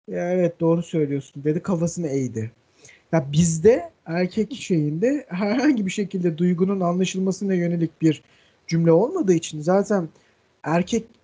Ya 0.08 0.32
evet 0.32 0.60
doğru 0.60 0.84
söylüyorsun 0.84 1.44
dedi 1.44 1.62
kafasını 1.62 2.08
eğdi. 2.08 2.52
Ya 3.12 3.32
bizde 3.32 3.92
erkek 4.06 4.54
şeyinde 4.54 5.26
herhangi 5.30 5.86
bir 5.86 5.92
şekilde 5.92 6.38
duygunun 6.38 6.80
anlaşılmasına 6.80 7.54
yönelik 7.54 8.02
bir 8.02 8.24
cümle 8.68 8.92
olmadığı 8.92 9.34
için 9.34 9.62
zaten 9.62 10.10
erkek 10.64 11.19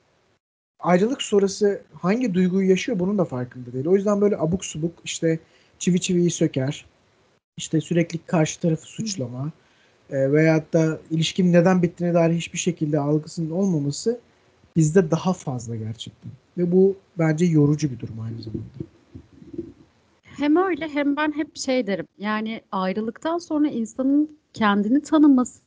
ayrılık 0.85 1.21
sonrası 1.21 1.81
hangi 2.01 2.33
duyguyu 2.33 2.69
yaşıyor 2.69 2.99
bunun 2.99 3.17
da 3.17 3.25
farkında 3.25 3.73
değil. 3.73 3.85
O 3.85 3.95
yüzden 3.95 4.21
böyle 4.21 4.37
abuk 4.37 4.65
subuk 4.65 4.93
işte 5.03 5.39
çivi 5.79 6.01
çiviyi 6.01 6.31
söker. 6.31 6.85
İşte 7.57 7.81
sürekli 7.81 8.17
karşı 8.17 8.59
tarafı 8.59 8.87
suçlama 8.87 9.51
e, 10.09 10.31
veyahut 10.31 10.73
da 10.73 10.99
ilişkinin 11.11 11.53
neden 11.53 11.81
bittiğine 11.83 12.13
dair 12.13 12.33
hiçbir 12.33 12.57
şekilde 12.57 12.99
algısının 12.99 13.51
olmaması 13.51 14.19
bizde 14.75 15.11
daha 15.11 15.33
fazla 15.33 15.75
gerçekten. 15.75 16.31
Ve 16.57 16.71
bu 16.71 16.95
bence 17.19 17.45
yorucu 17.45 17.91
bir 17.91 17.99
durum 17.99 18.19
aynı 18.19 18.41
zamanda. 18.41 18.65
Hem 20.23 20.55
öyle 20.55 20.87
hem 20.87 21.15
ben 21.15 21.31
hep 21.35 21.57
şey 21.57 21.87
derim. 21.87 22.07
Yani 22.17 22.61
ayrılıktan 22.71 23.37
sonra 23.37 23.67
insanın 23.67 24.37
kendini 24.53 25.01
tanıması 25.01 25.59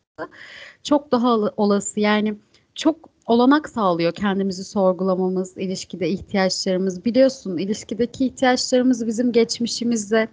çok 0.82 1.12
daha 1.12 1.36
ol- 1.36 1.50
olası. 1.56 2.00
Yani 2.00 2.34
çok 2.74 3.08
olanak 3.28 3.68
sağlıyor 3.68 4.12
kendimizi 4.12 4.64
sorgulamamız, 4.64 5.56
ilişkide 5.56 6.08
ihtiyaçlarımız. 6.08 7.04
Biliyorsun 7.04 7.58
ilişkideki 7.58 8.26
ihtiyaçlarımız 8.26 9.06
bizim 9.06 9.32
geçmişimizle, 9.32 10.28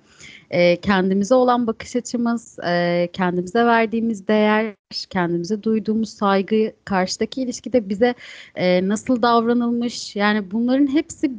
e, 0.49 0.75
kendimize 0.75 1.35
olan 1.35 1.67
bakış 1.67 1.95
açımız, 1.95 2.59
e, 2.59 3.09
kendimize 3.13 3.65
verdiğimiz 3.65 4.27
değer, 4.27 4.75
kendimize 5.09 5.63
duyduğumuz 5.63 6.09
saygı, 6.09 6.73
karşıdaki 6.85 7.41
ilişkide 7.41 7.89
bize 7.89 8.15
e, 8.55 8.87
nasıl 8.87 9.21
davranılmış. 9.21 10.15
Yani 10.15 10.51
bunların 10.51 10.87
hepsi 10.87 11.31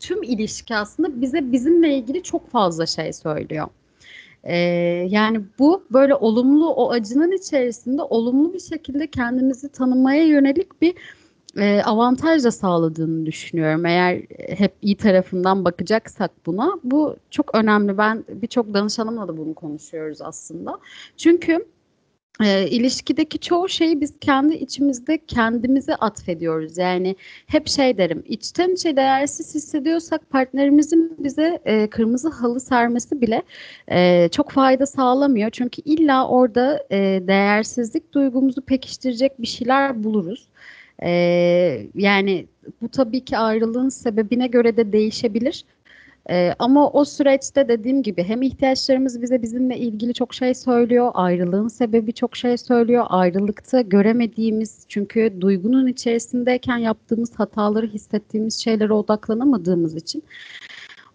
tüm 0.00 0.22
ilişki 0.22 0.76
aslında 0.76 1.20
bize 1.20 1.52
bizimle 1.52 1.96
ilgili 1.96 2.22
çok 2.22 2.50
fazla 2.50 2.86
şey 2.86 3.12
söylüyor. 3.12 3.68
Ee, 4.46 4.56
yani 5.10 5.40
bu 5.58 5.84
böyle 5.92 6.14
olumlu 6.14 6.70
o 6.74 6.90
acının 6.90 7.32
içerisinde 7.32 8.02
olumlu 8.02 8.54
bir 8.54 8.60
şekilde 8.60 9.06
kendimizi 9.06 9.68
tanımaya 9.68 10.24
yönelik 10.24 10.82
bir 10.82 10.94
e, 11.58 11.82
avantaj 11.82 12.44
da 12.44 12.50
sağladığını 12.50 13.26
düşünüyorum. 13.26 13.86
Eğer 13.86 14.22
hep 14.48 14.74
iyi 14.82 14.96
tarafından 14.96 15.64
bakacaksak 15.64 16.30
buna 16.46 16.78
bu 16.84 17.16
çok 17.30 17.54
önemli. 17.54 17.98
Ben 17.98 18.24
birçok 18.28 18.74
danışanımla 18.74 19.28
da 19.28 19.36
bunu 19.36 19.54
konuşuyoruz 19.54 20.22
aslında. 20.22 20.78
Çünkü 21.16 21.66
e, 22.42 22.68
ilişkideki 22.68 23.38
çoğu 23.38 23.68
şeyi 23.68 24.00
biz 24.00 24.14
kendi 24.20 24.54
içimizde 24.54 25.18
kendimize 25.26 25.94
atfediyoruz. 25.94 26.78
Yani 26.78 27.16
hep 27.46 27.68
şey 27.68 27.98
derim, 27.98 28.22
içten 28.28 28.70
içe 28.70 28.96
değersiz 28.96 29.54
hissediyorsak 29.54 30.30
partnerimizin 30.30 31.16
bize 31.18 31.60
e, 31.64 31.86
kırmızı 31.90 32.28
halı 32.28 32.60
sermesi 32.60 33.20
bile 33.20 33.42
e, 33.88 34.28
çok 34.32 34.50
fayda 34.50 34.86
sağlamıyor. 34.86 35.50
Çünkü 35.50 35.82
illa 35.84 36.28
orada 36.28 36.86
e, 36.90 36.96
değersizlik 37.26 38.12
duygumuzu 38.14 38.62
pekiştirecek 38.62 39.42
bir 39.42 39.46
şeyler 39.46 40.04
buluruz. 40.04 40.48
E, 41.02 41.10
yani 41.94 42.46
bu 42.82 42.88
tabii 42.88 43.24
ki 43.24 43.38
ayrılığın 43.38 43.88
sebebine 43.88 44.46
göre 44.46 44.76
de 44.76 44.92
değişebilir. 44.92 45.64
Ee, 46.30 46.54
ama 46.58 46.90
o 46.90 47.04
süreçte 47.04 47.68
dediğim 47.68 48.02
gibi 48.02 48.24
hem 48.24 48.42
ihtiyaçlarımız 48.42 49.22
bize 49.22 49.42
bizimle 49.42 49.78
ilgili 49.78 50.14
çok 50.14 50.34
şey 50.34 50.54
söylüyor, 50.54 51.10
ayrılığın 51.14 51.68
sebebi 51.68 52.12
çok 52.12 52.36
şey 52.36 52.56
söylüyor, 52.56 53.04
ayrılıkta 53.08 53.80
göremediğimiz 53.80 54.84
çünkü 54.88 55.32
duygunun 55.40 55.86
içerisindeyken 55.86 56.76
yaptığımız 56.76 57.34
hataları 57.34 57.86
hissettiğimiz 57.86 58.56
şeylere 58.56 58.92
odaklanamadığımız 58.92 59.96
için 59.96 60.22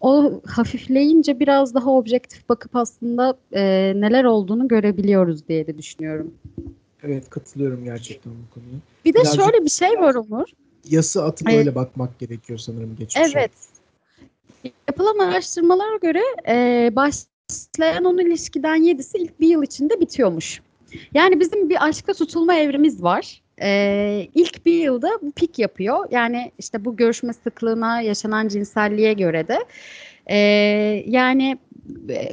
o 0.01 0.41
hafifleyince 0.45 1.39
biraz 1.39 1.73
daha 1.73 1.91
objektif 1.91 2.49
bakıp 2.49 2.75
aslında 2.75 3.37
e, 3.51 3.61
neler 3.95 4.23
olduğunu 4.23 4.67
görebiliyoruz 4.67 5.47
diye 5.47 5.67
de 5.67 5.77
düşünüyorum. 5.77 6.33
Evet 7.03 7.29
katılıyorum 7.29 7.83
gerçekten 7.83 8.33
bu 8.33 8.53
konuya. 8.53 8.79
Bir 9.05 9.13
de 9.13 9.19
Birazcık 9.19 9.43
şöyle 9.43 9.65
bir 9.65 9.69
şey 9.69 9.99
var 9.99 10.15
Umur. 10.15 10.45
Yası 10.89 11.23
atıp 11.23 11.47
evet. 11.49 11.59
öyle 11.59 11.75
bakmak 11.75 12.19
gerekiyor 12.19 12.59
sanırım 12.59 12.95
geçmişe. 12.95 13.31
Evet. 13.35 13.51
Yapılan 14.89 15.19
araştırmalara 15.19 15.97
göre 15.97 16.21
e, 16.47 16.89
başlayan 16.95 18.05
onun 18.05 18.17
ilişkiden 18.17 18.75
yedisi 18.75 19.17
ilk 19.17 19.39
bir 19.39 19.47
yıl 19.47 19.63
içinde 19.63 20.01
bitiyormuş. 20.01 20.61
Yani 21.13 21.39
bizim 21.39 21.69
bir 21.69 21.85
aşkta 21.85 22.13
tutulma 22.13 22.55
evrimiz 22.55 23.03
var. 23.03 23.41
Ee, 23.61 24.27
ilk 24.35 24.65
bir 24.65 24.73
yılda 24.73 25.09
bu 25.21 25.31
pik 25.31 25.59
yapıyor. 25.59 26.07
Yani 26.11 26.51
işte 26.59 26.85
bu 26.85 26.95
görüşme 26.95 27.33
sıklığına, 27.33 28.01
yaşanan 28.01 28.47
cinselliğe 28.47 29.13
göre 29.13 29.47
de. 29.47 29.59
Ee, 30.27 30.37
yani 31.07 31.57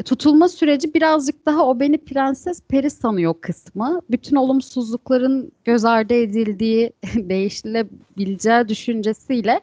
tutulma 0.04 0.48
süreci 0.48 0.94
birazcık 0.94 1.46
daha 1.46 1.66
o 1.66 1.80
beni 1.80 1.98
prenses 1.98 2.62
peri 2.68 2.90
sanıyor 2.90 3.34
kısmı. 3.40 4.00
Bütün 4.10 4.36
olumsuzlukların 4.36 5.52
göz 5.64 5.84
ardı 5.84 6.14
edildiği, 6.14 6.92
değişilebileceği 7.14 8.68
düşüncesiyle 8.68 9.60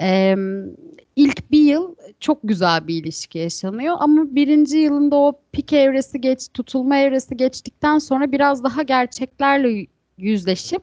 e, 0.00 0.36
ilk 1.16 1.50
bir 1.50 1.62
yıl 1.62 1.94
çok 2.20 2.38
güzel 2.44 2.88
bir 2.88 2.94
ilişki 3.02 3.38
yaşanıyor 3.38 3.96
ama 3.98 4.34
birinci 4.34 4.78
yılında 4.78 5.16
o 5.16 5.40
pik 5.52 5.72
evresi 5.72 6.20
geç, 6.20 6.48
tutulma 6.54 6.96
evresi 6.96 7.36
geçtikten 7.36 7.98
sonra 7.98 8.32
biraz 8.32 8.64
daha 8.64 8.82
gerçeklerle 8.82 9.86
yüzleşip 10.18 10.82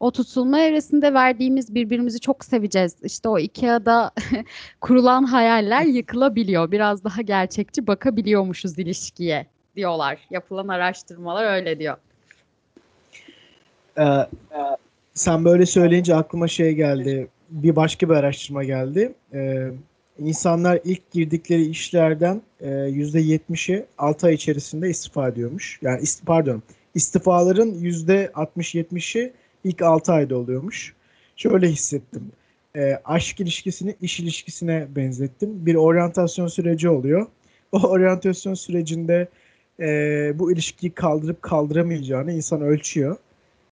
o 0.00 0.10
tutulma 0.10 0.60
evresinde 0.60 1.14
verdiğimiz 1.14 1.74
birbirimizi 1.74 2.20
çok 2.20 2.44
seveceğiz. 2.44 2.96
İşte 3.02 3.28
o 3.28 3.38
Ikea'da 3.38 4.10
kurulan 4.80 5.24
hayaller 5.24 5.82
yıkılabiliyor. 5.82 6.70
Biraz 6.72 7.04
daha 7.04 7.22
gerçekçi 7.22 7.86
bakabiliyormuşuz 7.86 8.78
ilişkiye 8.78 9.46
diyorlar. 9.76 10.18
Yapılan 10.30 10.68
araştırmalar 10.68 11.54
öyle 11.54 11.78
diyor. 11.78 11.96
Ee, 13.98 14.02
sen 15.14 15.44
böyle 15.44 15.66
söyleyince 15.66 16.14
aklıma 16.14 16.48
şey 16.48 16.74
geldi. 16.74 17.28
Bir 17.50 17.76
başka 17.76 18.08
bir 18.08 18.14
araştırma 18.14 18.64
geldi. 18.64 19.14
Ee, 19.34 19.68
insanlar 20.18 20.80
ilk 20.84 21.10
girdikleri 21.10 21.66
işlerden 21.66 22.42
yüzde 22.88 23.20
70'i 23.20 23.86
6 23.98 24.26
ay 24.26 24.34
içerisinde 24.34 24.90
istifa 24.90 25.28
ediyormuş. 25.28 25.78
Yani 25.82 26.02
ist 26.02 26.26
pardon 26.26 26.62
istifaların 26.94 27.66
yüzde 27.66 28.30
60-70'i 28.34 29.32
ilk 29.64 29.82
6 29.82 30.12
ayda 30.12 30.36
oluyormuş. 30.36 30.94
Şöyle 31.36 31.68
hissettim. 31.68 32.32
E, 32.76 33.00
aşk 33.04 33.40
ilişkisini 33.40 33.96
iş 34.00 34.20
ilişkisine 34.20 34.86
benzettim. 34.96 35.66
Bir 35.66 35.74
oryantasyon 35.74 36.46
süreci 36.46 36.88
oluyor. 36.88 37.26
O 37.72 37.78
oryantasyon 37.78 38.54
sürecinde 38.54 39.28
e, 39.80 39.86
bu 40.38 40.52
ilişkiyi 40.52 40.90
kaldırıp 40.90 41.42
kaldıramayacağını 41.42 42.32
insan 42.32 42.60
ölçüyor. 42.60 43.16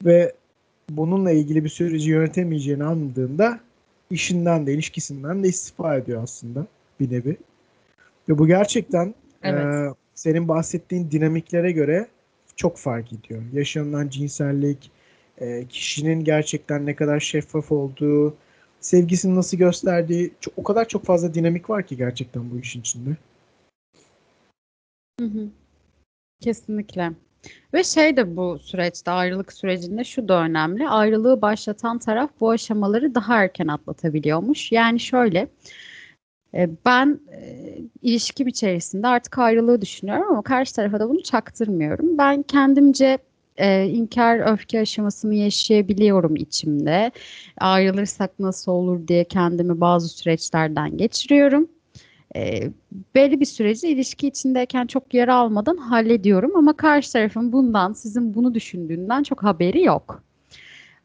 Ve 0.05 0.33
bununla 0.91 1.31
ilgili 1.31 1.65
bir 1.65 1.69
süreci 1.69 2.11
yönetemeyeceğini 2.11 2.85
anladığında 2.85 3.61
işinden 4.11 4.67
de 4.67 4.73
ilişkisinden 4.73 5.45
de 5.45 5.49
istifa 5.49 5.97
ediyor 5.97 6.23
aslında 6.23 6.67
bir 7.01 7.11
nevi. 7.11 7.37
Ve 8.29 8.39
bu 8.39 8.47
gerçekten 8.47 9.15
evet. 9.43 9.65
e, 9.65 9.95
senin 10.15 10.49
bahsettiğin 10.49 11.11
dinamiklere 11.11 11.73
göre 11.73 12.09
çok 12.57 12.79
fark 12.79 13.13
ediyor. 13.13 13.43
Yaşanılan 13.53 14.09
cinsellik, 14.09 14.91
e, 15.39 15.65
kişinin 15.69 16.25
gerçekten 16.25 16.87
ne 16.87 16.97
kadar 16.97 17.21
şeffaf 17.21 17.73
olduğu, 17.73 18.37
sevgisini 18.81 19.35
nasıl 19.35 19.57
gösterdiği 19.57 20.33
çok, 20.41 20.55
o 20.57 20.63
kadar 20.63 20.89
çok 20.89 21.05
fazla 21.05 21.35
dinamik 21.35 21.71
var 21.71 21.87
ki 21.87 21.97
gerçekten 21.97 22.51
bu 22.51 22.59
işin 22.59 22.81
içinde. 22.81 23.17
Hı 25.21 25.27
hı. 25.27 25.49
Kesinlikle. 26.41 27.13
Ve 27.75 27.85
şey 27.85 28.17
de 28.17 28.37
bu 28.37 28.59
süreçte 28.59 29.11
ayrılık 29.11 29.53
sürecinde 29.53 30.05
şu 30.05 30.29
da 30.29 30.43
önemli. 30.43 30.89
Ayrılığı 30.89 31.43
başlatan 31.43 31.99
taraf 31.99 32.31
bu 32.41 32.51
aşamaları 32.51 33.15
daha 33.15 33.43
erken 33.43 33.67
atlatabiliyormuş. 33.67 34.73
Yani 34.73 35.01
şöyle 35.01 35.49
e, 36.55 36.71
ben 36.87 37.21
e, 37.33 37.69
ilişkim 38.03 38.49
içerisinde 38.49 39.07
artık 39.07 39.39
ayrılığı 39.39 39.81
düşünüyorum 39.81 40.27
ama 40.31 40.43
karşı 40.43 40.75
tarafa 40.75 41.01
da 41.01 41.09
bunu 41.09 41.23
çaktırmıyorum. 41.23 42.19
Ben 42.19 42.43
kendimce 42.43 43.19
e, 43.57 43.87
inkar 43.87 44.53
öfke 44.53 44.81
aşamasını 44.81 45.35
yaşayabiliyorum 45.35 46.37
içimde. 46.37 47.13
Ayrılırsak 47.59 48.39
nasıl 48.39 48.73
olur 48.73 49.09
diye 49.09 49.25
kendimi 49.25 49.81
bazı 49.81 50.09
süreçlerden 50.09 50.97
geçiriyorum. 50.97 51.69
E, 52.37 52.71
belli 53.15 53.41
bir 53.41 53.45
süreci 53.45 53.89
ilişki 53.89 54.27
içindeyken 54.27 54.87
çok 54.87 55.15
yara 55.15 55.35
almadan 55.35 55.77
hallediyorum 55.77 56.57
ama 56.57 56.77
karşı 56.77 57.13
tarafın 57.13 57.53
bundan, 57.53 57.93
sizin 57.93 58.35
bunu 58.35 58.55
düşündüğünden 58.55 59.23
çok 59.23 59.43
haberi 59.43 59.83
yok. 59.83 60.23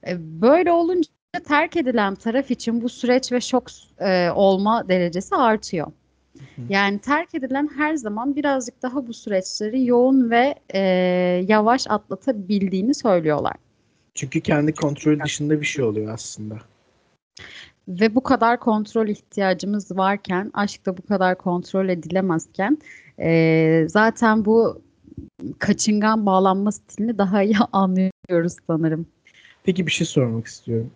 E, 0.08 0.42
böyle 0.42 0.72
olunca 0.72 1.10
terk 1.48 1.78
edilen 1.78 2.15
taraf 2.15 2.52
için 2.52 2.82
bu 2.82 2.89
süreç 2.89 3.32
ve 3.32 3.42
şok 3.42 3.68
e, 4.00 4.30
olma 4.30 4.89
derecesi 4.89 5.36
artıyor. 5.36 5.88
Yani 6.70 7.00
terk 7.00 7.36
edilen 7.36 7.70
her 7.78 7.96
zaman 7.96 8.36
birazcık 8.36 8.82
daha 8.82 9.08
bu 9.08 9.13
süreçleri 9.13 9.86
yoğun 9.86 10.32
ve 10.32 10.56
e, 10.74 10.80
yavaş 11.48 11.86
atlatabildiğini 11.89 12.94
söylüyorlar. 12.94 13.56
Çünkü 14.13 14.42
kendi 14.42 14.74
kontrol 14.74 15.20
dışında 15.20 15.62
bir 15.62 15.65
şey 15.65 15.86
oluyor 15.86 16.13
aslında. 16.13 16.58
Ve 17.89 18.15
bu 18.15 18.23
kadar 18.23 18.60
kontrol 18.60 19.08
ihtiyacımız 19.08 19.97
varken, 19.97 20.52
aşkta 20.54 20.97
bu 20.97 21.02
kadar 21.02 21.38
kontrol 21.38 21.89
edilemezken 21.89 22.78
e, 23.19 23.86
zaten 23.89 24.45
bu 24.45 24.82
kaçıngan 25.60 26.25
bağlanma 26.25 26.71
stilini 26.71 27.17
daha 27.17 27.43
iyi 27.43 27.58
anlıyoruz 27.71 28.56
sanırım. 28.67 29.08
Peki 29.63 29.88
bir 29.88 29.91
şey 29.91 30.08
sormak 30.08 30.47
istiyorum. 30.47 30.91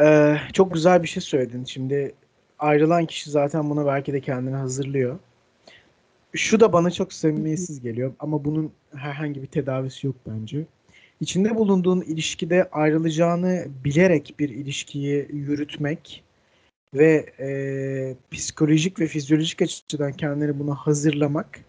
Ee, 0.00 0.36
çok 0.52 0.74
güzel 0.74 1.02
bir 1.02 1.08
şey 1.08 1.20
söyledin. 1.20 1.64
Şimdi 1.64 2.14
ayrılan 2.58 3.06
kişi 3.06 3.30
zaten 3.30 3.70
buna 3.70 3.86
belki 3.86 4.12
de 4.12 4.20
kendini 4.20 4.56
hazırlıyor. 4.56 5.18
Şu 6.34 6.60
da 6.60 6.72
bana 6.72 6.90
çok 6.90 7.12
samimiyetsiz 7.12 7.80
geliyor 7.80 8.14
ama 8.18 8.44
bunun 8.44 8.72
herhangi 8.94 9.42
bir 9.42 9.46
tedavisi 9.46 10.06
yok 10.06 10.16
bence. 10.26 10.64
İçinde 11.20 11.56
bulunduğun 11.56 12.00
ilişkide 12.00 12.68
ayrılacağını 12.72 13.66
bilerek 13.84 14.34
bir 14.38 14.48
ilişkiyi 14.48 15.28
yürütmek 15.32 16.24
ve 16.94 17.32
e, 17.40 17.48
psikolojik 18.30 19.00
ve 19.00 19.06
fizyolojik 19.06 19.62
açıdan 19.62 20.12
kendini 20.12 20.58
buna 20.58 20.74
hazırlamak 20.74 21.60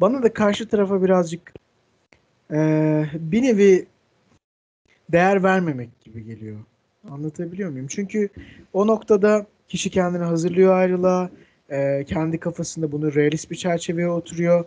bana 0.00 0.22
da 0.22 0.32
karşı 0.32 0.68
tarafa 0.68 1.02
birazcık 1.02 1.54
e, 2.50 2.58
bir 3.14 3.42
nevi 3.42 3.86
değer 5.12 5.42
vermemek 5.42 6.00
gibi 6.00 6.24
geliyor. 6.24 6.58
Anlatabiliyor 7.10 7.70
muyum? 7.70 7.86
Çünkü 7.90 8.28
o 8.72 8.86
noktada 8.86 9.46
Kişi 9.68 9.90
kendini 9.90 10.24
hazırlıyor 10.24 10.74
ayrılığa. 10.74 11.30
E, 11.70 12.04
kendi 12.04 12.38
kafasında 12.38 12.92
bunu 12.92 13.14
realist 13.14 13.50
bir 13.50 13.56
çerçeveye 13.56 14.08
oturuyor. 14.08 14.64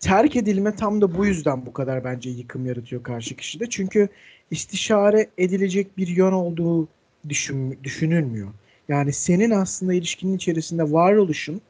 Terk 0.00 0.36
edilme 0.36 0.76
tam 0.76 1.00
da 1.00 1.16
bu 1.16 1.26
yüzden 1.26 1.66
bu 1.66 1.72
kadar 1.72 2.04
bence 2.04 2.30
yıkım 2.30 2.66
yaratıyor 2.66 3.02
karşı 3.02 3.36
kişide. 3.36 3.70
Çünkü 3.70 4.08
istişare 4.50 5.30
edilecek 5.38 5.98
bir 5.98 6.08
yön 6.08 6.32
olduğu 6.32 6.88
düşün, 7.28 7.78
düşünülmüyor. 7.84 8.48
Yani 8.88 9.12
senin 9.12 9.50
aslında 9.50 9.94
ilişkinin 9.94 10.36
içerisinde 10.36 10.92
varoluşun 10.92 11.60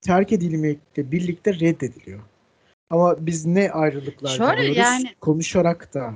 terk 0.00 0.32
edilmekle 0.32 1.12
birlikte 1.12 1.54
reddediliyor. 1.54 2.20
Ama 2.90 3.26
biz 3.26 3.46
ne 3.46 3.70
ayrılıklar 3.70 4.28
Şöyle? 4.28 4.80
Yani... 4.80 5.14
Konuşarak 5.20 5.94
da 5.94 6.14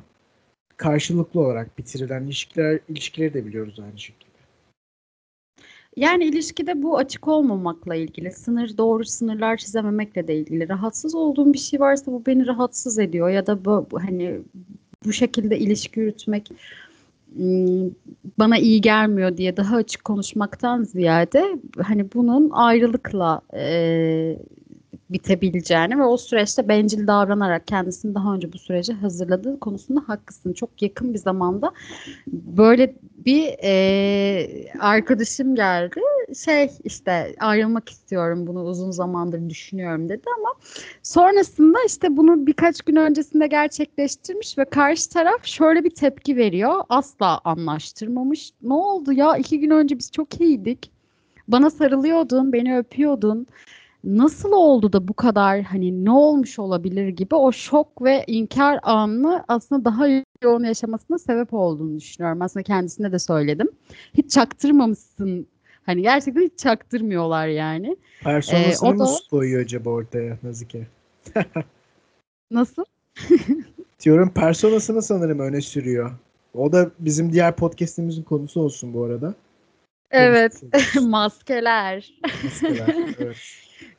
karşılıklı 0.76 1.40
olarak 1.40 1.78
bitirilen 1.78 2.22
ilişkiler 2.22 2.78
ilişkileri 2.88 3.34
de 3.34 3.46
biliyoruz 3.46 3.80
aynı 3.80 3.98
şekilde. 3.98 4.27
Yani 5.98 6.24
ilişkide 6.24 6.82
bu 6.82 6.98
açık 6.98 7.28
olmamakla 7.28 7.94
ilgili, 7.94 8.32
sınır 8.32 8.76
doğru 8.78 9.04
sınırlar 9.04 9.56
çizememekle 9.56 10.28
de 10.28 10.36
ilgili. 10.36 10.68
Rahatsız 10.68 11.14
olduğum 11.14 11.52
bir 11.52 11.58
şey 11.58 11.80
varsa 11.80 12.12
bu 12.12 12.26
beni 12.26 12.46
rahatsız 12.46 12.98
ediyor 12.98 13.28
ya 13.28 13.46
da 13.46 13.64
bu 13.64 13.86
hani 13.92 14.40
bu 15.04 15.12
şekilde 15.12 15.58
ilişki 15.58 16.00
yürütmek 16.00 16.50
bana 18.38 18.58
iyi 18.58 18.80
gelmiyor 18.80 19.36
diye 19.36 19.56
daha 19.56 19.76
açık 19.76 20.04
konuşmaktan 20.04 20.84
ziyade 20.84 21.58
hani 21.82 22.12
bunun 22.14 22.50
ayrılıkla 22.50 23.40
e, 23.54 24.38
bitebileceğini 25.10 25.98
ve 25.98 26.04
o 26.04 26.16
süreçte 26.16 26.68
bencil 26.68 27.06
davranarak 27.06 27.66
kendisini 27.66 28.14
daha 28.14 28.34
önce 28.34 28.52
bu 28.52 28.58
sürece 28.58 28.92
hazırladığı 28.92 29.60
konusunda 29.60 30.00
haklısın. 30.06 30.52
Çok 30.52 30.82
yakın 30.82 31.14
bir 31.14 31.18
zamanda 31.18 31.72
böyle 32.32 32.94
bir 33.24 33.54
e, 33.62 34.72
arkadaşım 34.80 35.54
geldi. 35.54 36.00
Şey 36.44 36.70
işte 36.84 37.34
ayrılmak 37.40 37.88
istiyorum 37.88 38.46
bunu 38.46 38.62
uzun 38.62 38.90
zamandır 38.90 39.50
düşünüyorum 39.50 40.08
dedi 40.08 40.22
ama 40.38 40.54
sonrasında 41.02 41.78
işte 41.86 42.16
bunu 42.16 42.46
birkaç 42.46 42.82
gün 42.82 42.96
öncesinde 42.96 43.46
gerçekleştirmiş 43.46 44.58
ve 44.58 44.64
karşı 44.64 45.10
taraf 45.10 45.44
şöyle 45.44 45.84
bir 45.84 45.90
tepki 45.90 46.36
veriyor. 46.36 46.82
Asla 46.88 47.40
anlaştırmamış. 47.44 48.50
Ne 48.62 48.74
oldu 48.74 49.12
ya 49.12 49.36
iki 49.36 49.60
gün 49.60 49.70
önce 49.70 49.98
biz 49.98 50.12
çok 50.12 50.40
iyiydik. 50.40 50.90
Bana 51.48 51.70
sarılıyordun, 51.70 52.52
beni 52.52 52.78
öpüyordun 52.78 53.46
nasıl 54.04 54.52
oldu 54.52 54.92
da 54.92 55.08
bu 55.08 55.14
kadar 55.14 55.62
hani 55.62 56.04
ne 56.04 56.10
olmuş 56.10 56.58
olabilir 56.58 57.08
gibi 57.08 57.34
o 57.34 57.52
şok 57.52 58.02
ve 58.02 58.24
inkar 58.26 58.80
anını 58.82 59.44
aslında 59.48 59.84
daha 59.84 60.06
yoğun 60.42 60.64
yaşamasına 60.64 61.18
sebep 61.18 61.54
olduğunu 61.54 61.96
düşünüyorum. 62.00 62.42
Aslında 62.42 62.62
kendisine 62.62 63.12
de 63.12 63.18
söyledim. 63.18 63.68
Hiç 64.14 64.30
çaktırmamışsın. 64.30 65.46
Hani 65.86 66.02
gerçekten 66.02 66.42
hiç 66.42 66.58
çaktırmıyorlar 66.58 67.46
yani. 67.46 67.96
Personasını 68.22 68.88
ee, 68.88 68.92
mı 68.92 68.98
da... 68.98 69.08
koyuyor 69.30 69.62
acaba 69.62 69.90
ortaya 69.90 70.38
Nazike? 70.42 70.86
Nasıl? 72.50 72.84
Diyorum 74.04 74.32
personasını 74.34 75.02
sanırım 75.02 75.38
öne 75.38 75.60
sürüyor. 75.60 76.12
O 76.54 76.72
da 76.72 76.90
bizim 76.98 77.32
diğer 77.32 77.56
podcast'imizin 77.56 78.22
konusu 78.22 78.60
olsun 78.60 78.94
bu 78.94 79.04
arada. 79.04 79.34
Evet. 80.10 80.62
Maskeler. 81.02 82.12
Maskeler. 82.44 82.96
Evet. 83.18 83.36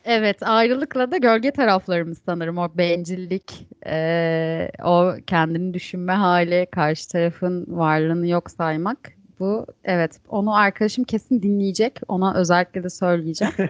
Evet, 0.06 0.38
ayrılıkla 0.44 1.12
da 1.12 1.18
gölge 1.18 1.52
taraflarımız 1.52 2.18
sanırım 2.26 2.58
o 2.58 2.70
bencillik, 2.76 3.68
e, 3.86 4.72
o 4.84 5.14
kendini 5.28 5.74
düşünme 5.74 6.14
hali, 6.14 6.68
karşı 6.72 7.10
tarafın 7.10 7.66
varlığını 7.68 8.28
yok 8.28 8.52
saymak. 8.52 8.98
Bu 9.40 9.66
evet, 9.84 10.12
onu 10.30 10.56
arkadaşım 10.56 11.04
kesin 11.04 11.42
dinleyecek. 11.42 12.00
Ona 12.08 12.36
özellikle 12.36 12.84
de 12.84 12.90
söyleyeceğim. 12.90 13.54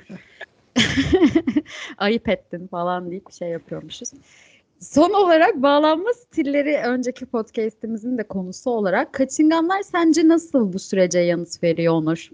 Ayıp 1.97 2.29
ettin 2.29 2.67
falan 2.67 3.11
deyip 3.11 3.33
şey 3.33 3.49
yapıyormuşuz. 3.49 4.09
Son 4.79 5.13
olarak 5.13 5.55
bağlanma 5.55 6.13
stilleri 6.13 6.77
önceki 6.77 7.25
podcast'imizin 7.25 8.17
de 8.17 8.23
konusu 8.23 8.69
olarak 8.69 9.13
kaçınganlar 9.13 9.81
sence 9.81 10.27
nasıl 10.27 10.73
bu 10.73 10.79
sürece 10.79 11.19
yanıt 11.19 11.63
veriyor 11.63 11.93
Onur? 11.93 12.29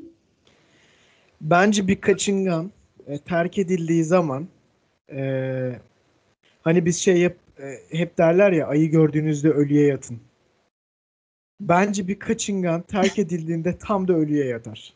Bence 1.41 1.87
bir 1.87 2.01
kaçıngan 2.01 2.71
e, 3.07 3.17
terk 3.17 3.57
edildiği 3.57 4.03
zaman 4.03 4.47
e, 5.11 5.79
hani 6.61 6.85
biz 6.85 6.97
şey 6.97 7.17
yap, 7.17 7.35
e, 7.59 7.97
hep 7.97 8.17
derler 8.17 8.51
ya 8.51 8.67
ayı 8.67 8.91
gördüğünüzde 8.91 9.49
ölüye 9.49 9.85
yatın. 9.85 10.19
Bence 11.61 12.07
bir 12.07 12.19
kaçıngan 12.19 12.81
terk 12.81 13.19
edildiğinde 13.19 13.77
tam 13.77 14.07
da 14.07 14.13
ölüye 14.13 14.45
yatar. 14.45 14.93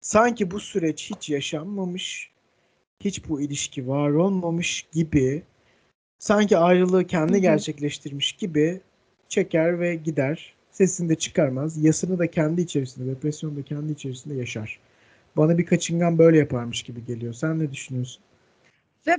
Sanki 0.00 0.50
bu 0.50 0.60
süreç 0.60 1.10
hiç 1.10 1.30
yaşanmamış, 1.30 2.30
hiç 3.00 3.28
bu 3.28 3.40
ilişki 3.40 3.88
var 3.88 4.10
olmamış 4.10 4.86
gibi, 4.92 5.42
sanki 6.18 6.58
ayrılığı 6.58 7.06
kendi 7.06 7.40
gerçekleştirmiş 7.40 8.32
gibi 8.32 8.80
çeker 9.28 9.80
ve 9.80 9.94
gider. 9.94 10.54
Sesini 10.70 11.08
de 11.08 11.14
çıkarmaz. 11.14 11.84
Yasını 11.84 12.18
da 12.18 12.30
kendi 12.30 12.60
içerisinde, 12.60 13.10
depresyonu 13.10 13.56
da 13.56 13.62
kendi 13.62 13.92
içerisinde 13.92 14.34
yaşar. 14.34 14.80
Bana 15.38 15.58
bir 15.58 15.66
kaçıngan 15.66 16.18
böyle 16.18 16.38
yaparmış 16.38 16.82
gibi 16.82 17.04
geliyor. 17.04 17.32
Sen 17.32 17.58
ne 17.58 17.72
düşünüyorsun? 17.72 18.22
Ve 19.06 19.16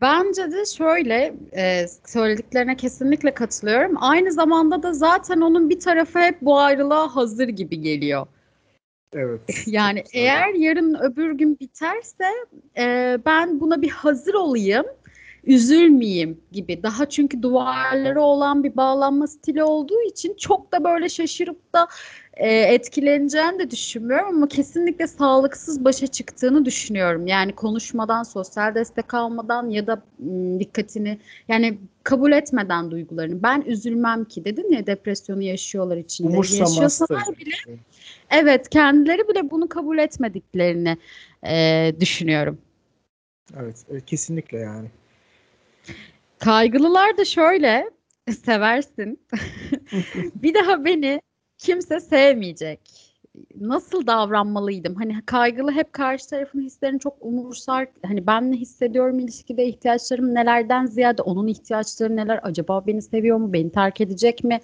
bence 0.00 0.52
de 0.52 0.64
şöyle 0.64 1.34
e, 1.56 1.86
söylediklerine 2.06 2.76
kesinlikle 2.76 3.34
katılıyorum. 3.34 3.96
Aynı 4.00 4.32
zamanda 4.32 4.82
da 4.82 4.92
zaten 4.92 5.40
onun 5.40 5.70
bir 5.70 5.80
tarafı 5.80 6.18
hep 6.18 6.42
bu 6.42 6.58
ayrılığa 6.58 7.16
hazır 7.16 7.48
gibi 7.48 7.80
geliyor. 7.80 8.26
Evet. 9.12 9.40
yani 9.66 10.04
eğer 10.12 10.54
yarın 10.54 10.94
öbür 10.94 11.32
gün 11.32 11.58
biterse 11.60 12.24
e, 12.78 13.18
ben 13.26 13.60
buna 13.60 13.82
bir 13.82 13.90
hazır 13.90 14.34
olayım 14.34 14.86
üzülmeyeyim 15.44 16.40
gibi. 16.52 16.82
Daha 16.82 17.08
çünkü 17.08 17.42
duvarları 17.42 18.20
olan 18.20 18.64
bir 18.64 18.76
bağlanma 18.76 19.26
stili 19.26 19.62
olduğu 19.62 20.02
için 20.02 20.34
çok 20.34 20.72
da 20.72 20.84
böyle 20.84 21.08
şaşırıp 21.08 21.74
da 21.74 21.88
e, 22.34 22.58
etkileneceğini 22.58 23.58
de 23.58 23.70
düşünmüyorum 23.70 24.28
ama 24.28 24.48
kesinlikle 24.48 25.06
sağlıksız 25.06 25.84
başa 25.84 26.06
çıktığını 26.06 26.64
düşünüyorum. 26.64 27.26
Yani 27.26 27.52
konuşmadan, 27.52 28.22
sosyal 28.22 28.74
destek 28.74 29.14
almadan 29.14 29.68
ya 29.68 29.86
da 29.86 30.02
m, 30.18 30.60
dikkatini 30.60 31.18
yani 31.48 31.78
kabul 32.02 32.32
etmeden 32.32 32.90
duygularını. 32.90 33.42
Ben 33.42 33.60
üzülmem 33.66 34.24
ki 34.24 34.44
dedin 34.44 34.72
ya 34.72 34.86
depresyonu 34.86 35.42
yaşıyorlar 35.42 35.96
içinde. 35.96 36.36
Yaşıyorsalar 36.36 37.38
bile 37.38 37.78
evet 38.30 38.68
kendileri 38.68 39.28
bile 39.28 39.50
bunu 39.50 39.68
kabul 39.68 39.98
etmediklerini 39.98 40.96
e, 41.46 41.92
düşünüyorum. 42.00 42.58
Evet, 43.56 43.76
evet 43.90 44.06
kesinlikle 44.06 44.58
yani. 44.58 44.88
Kaygılılar 46.38 47.16
da 47.16 47.24
şöyle 47.24 47.90
seversin. 48.44 49.26
bir 50.34 50.54
daha 50.54 50.84
beni 50.84 51.20
kimse 51.58 52.00
sevmeyecek 52.00 53.09
nasıl 53.60 54.06
davranmalıydım? 54.06 54.94
Hani 54.94 55.22
kaygılı 55.26 55.72
hep 55.72 55.92
karşı 55.92 56.28
tarafın 56.30 56.60
hislerini 56.60 57.00
çok 57.00 57.16
umursar. 57.20 57.86
Hani 58.06 58.26
ben 58.26 58.52
ne 58.52 58.56
hissediyorum 58.56 59.18
ilişkide 59.18 59.66
ihtiyaçlarım 59.66 60.34
nelerden 60.34 60.86
ziyade 60.86 61.22
onun 61.22 61.46
ihtiyaçları 61.46 62.16
neler? 62.16 62.40
Acaba 62.42 62.86
beni 62.86 63.02
seviyor 63.02 63.36
mu? 63.36 63.52
Beni 63.52 63.72
terk 63.72 64.00
edecek 64.00 64.44
mi? 64.44 64.60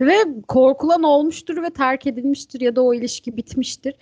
Ve 0.00 0.14
korkulan 0.48 1.02
olmuştur 1.02 1.62
ve 1.62 1.70
terk 1.70 2.06
edilmiştir 2.06 2.60
ya 2.60 2.76
da 2.76 2.82
o 2.82 2.94
ilişki 2.94 3.36
bitmiştir. 3.36 3.94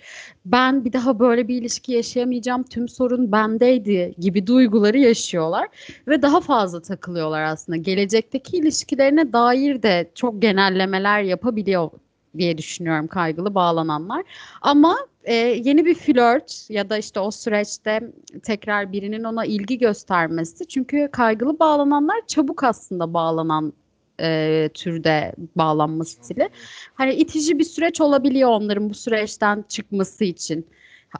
Ben 0.45 0.85
bir 0.85 0.93
daha 0.93 1.19
böyle 1.19 1.47
bir 1.47 1.61
ilişki 1.61 1.93
yaşayamayacağım. 1.93 2.63
Tüm 2.63 2.87
sorun 2.89 3.31
bendeydi 3.31 4.13
gibi 4.19 4.47
duyguları 4.47 4.97
yaşıyorlar 4.97 5.67
ve 6.07 6.21
daha 6.21 6.41
fazla 6.41 6.81
takılıyorlar 6.81 7.43
aslında. 7.43 7.77
Gelecekteki 7.77 8.57
ilişkilerine 8.57 9.33
dair 9.33 9.83
de 9.83 10.11
çok 10.15 10.41
genellemeler 10.41 11.21
yapabiliyor 11.21 11.91
diye 12.37 12.57
düşünüyorum 12.57 13.07
kaygılı 13.07 13.55
bağlananlar. 13.55 14.23
Ama 14.61 14.97
e, 15.23 15.33
yeni 15.33 15.85
bir 15.85 15.95
flört 15.95 16.69
ya 16.69 16.89
da 16.89 16.97
işte 16.97 17.19
o 17.19 17.31
süreçte 17.31 18.11
tekrar 18.43 18.91
birinin 18.91 19.23
ona 19.23 19.45
ilgi 19.45 19.77
göstermesi. 19.77 20.67
Çünkü 20.67 21.09
kaygılı 21.11 21.59
bağlananlar 21.59 22.17
çabuk 22.27 22.63
aslında 22.63 23.13
bağlanan 23.13 23.73
e, 24.21 24.69
türde 24.73 25.33
bağlanma 25.55 26.05
stili. 26.05 26.49
Hani 26.95 27.13
itici 27.13 27.59
bir 27.59 27.63
süreç 27.63 28.01
olabiliyor 28.01 28.49
onların 28.49 28.89
bu 28.89 28.93
süreçten 28.93 29.65
çıkması 29.69 30.23
için. 30.23 30.67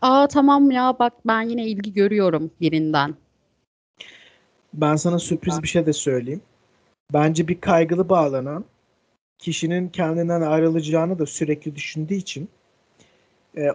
Aa 0.02 0.28
tamam 0.28 0.72
ya 0.72 0.96
bak 1.00 1.14
ben 1.28 1.42
yine 1.42 1.68
ilgi 1.68 1.94
görüyorum 1.94 2.52
birinden. 2.62 3.16
Ben 4.74 4.96
sana 4.96 5.20
sürpriz 5.20 5.64
bir 5.64 5.68
şey 5.68 5.86
de 5.86 5.94
söyleyeyim. 5.94 6.42
Bence 7.14 7.48
bir 7.48 7.62
kaygılı 7.62 8.10
bağlanan 8.10 8.66
kişinin 9.38 9.90
kendinden 9.90 10.42
ayrılacağını 10.42 11.20
da 11.20 11.26
sürekli 11.26 11.76
düşündüğü 11.76 12.14
için 12.14 12.50
e, 13.58 13.68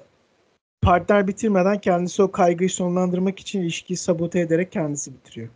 partner 0.83 1.29
bitirmeden 1.29 1.81
kendisi 1.81 2.23
o 2.23 2.31
kaygıyı 2.31 2.71
sonlandırmak 2.71 3.39
için 3.41 3.63
ilişkiyi 3.63 3.97
sabote 3.97 4.41
ederek 4.41 4.73
kendisi 4.73 5.15
bitiriyor. 5.15 5.49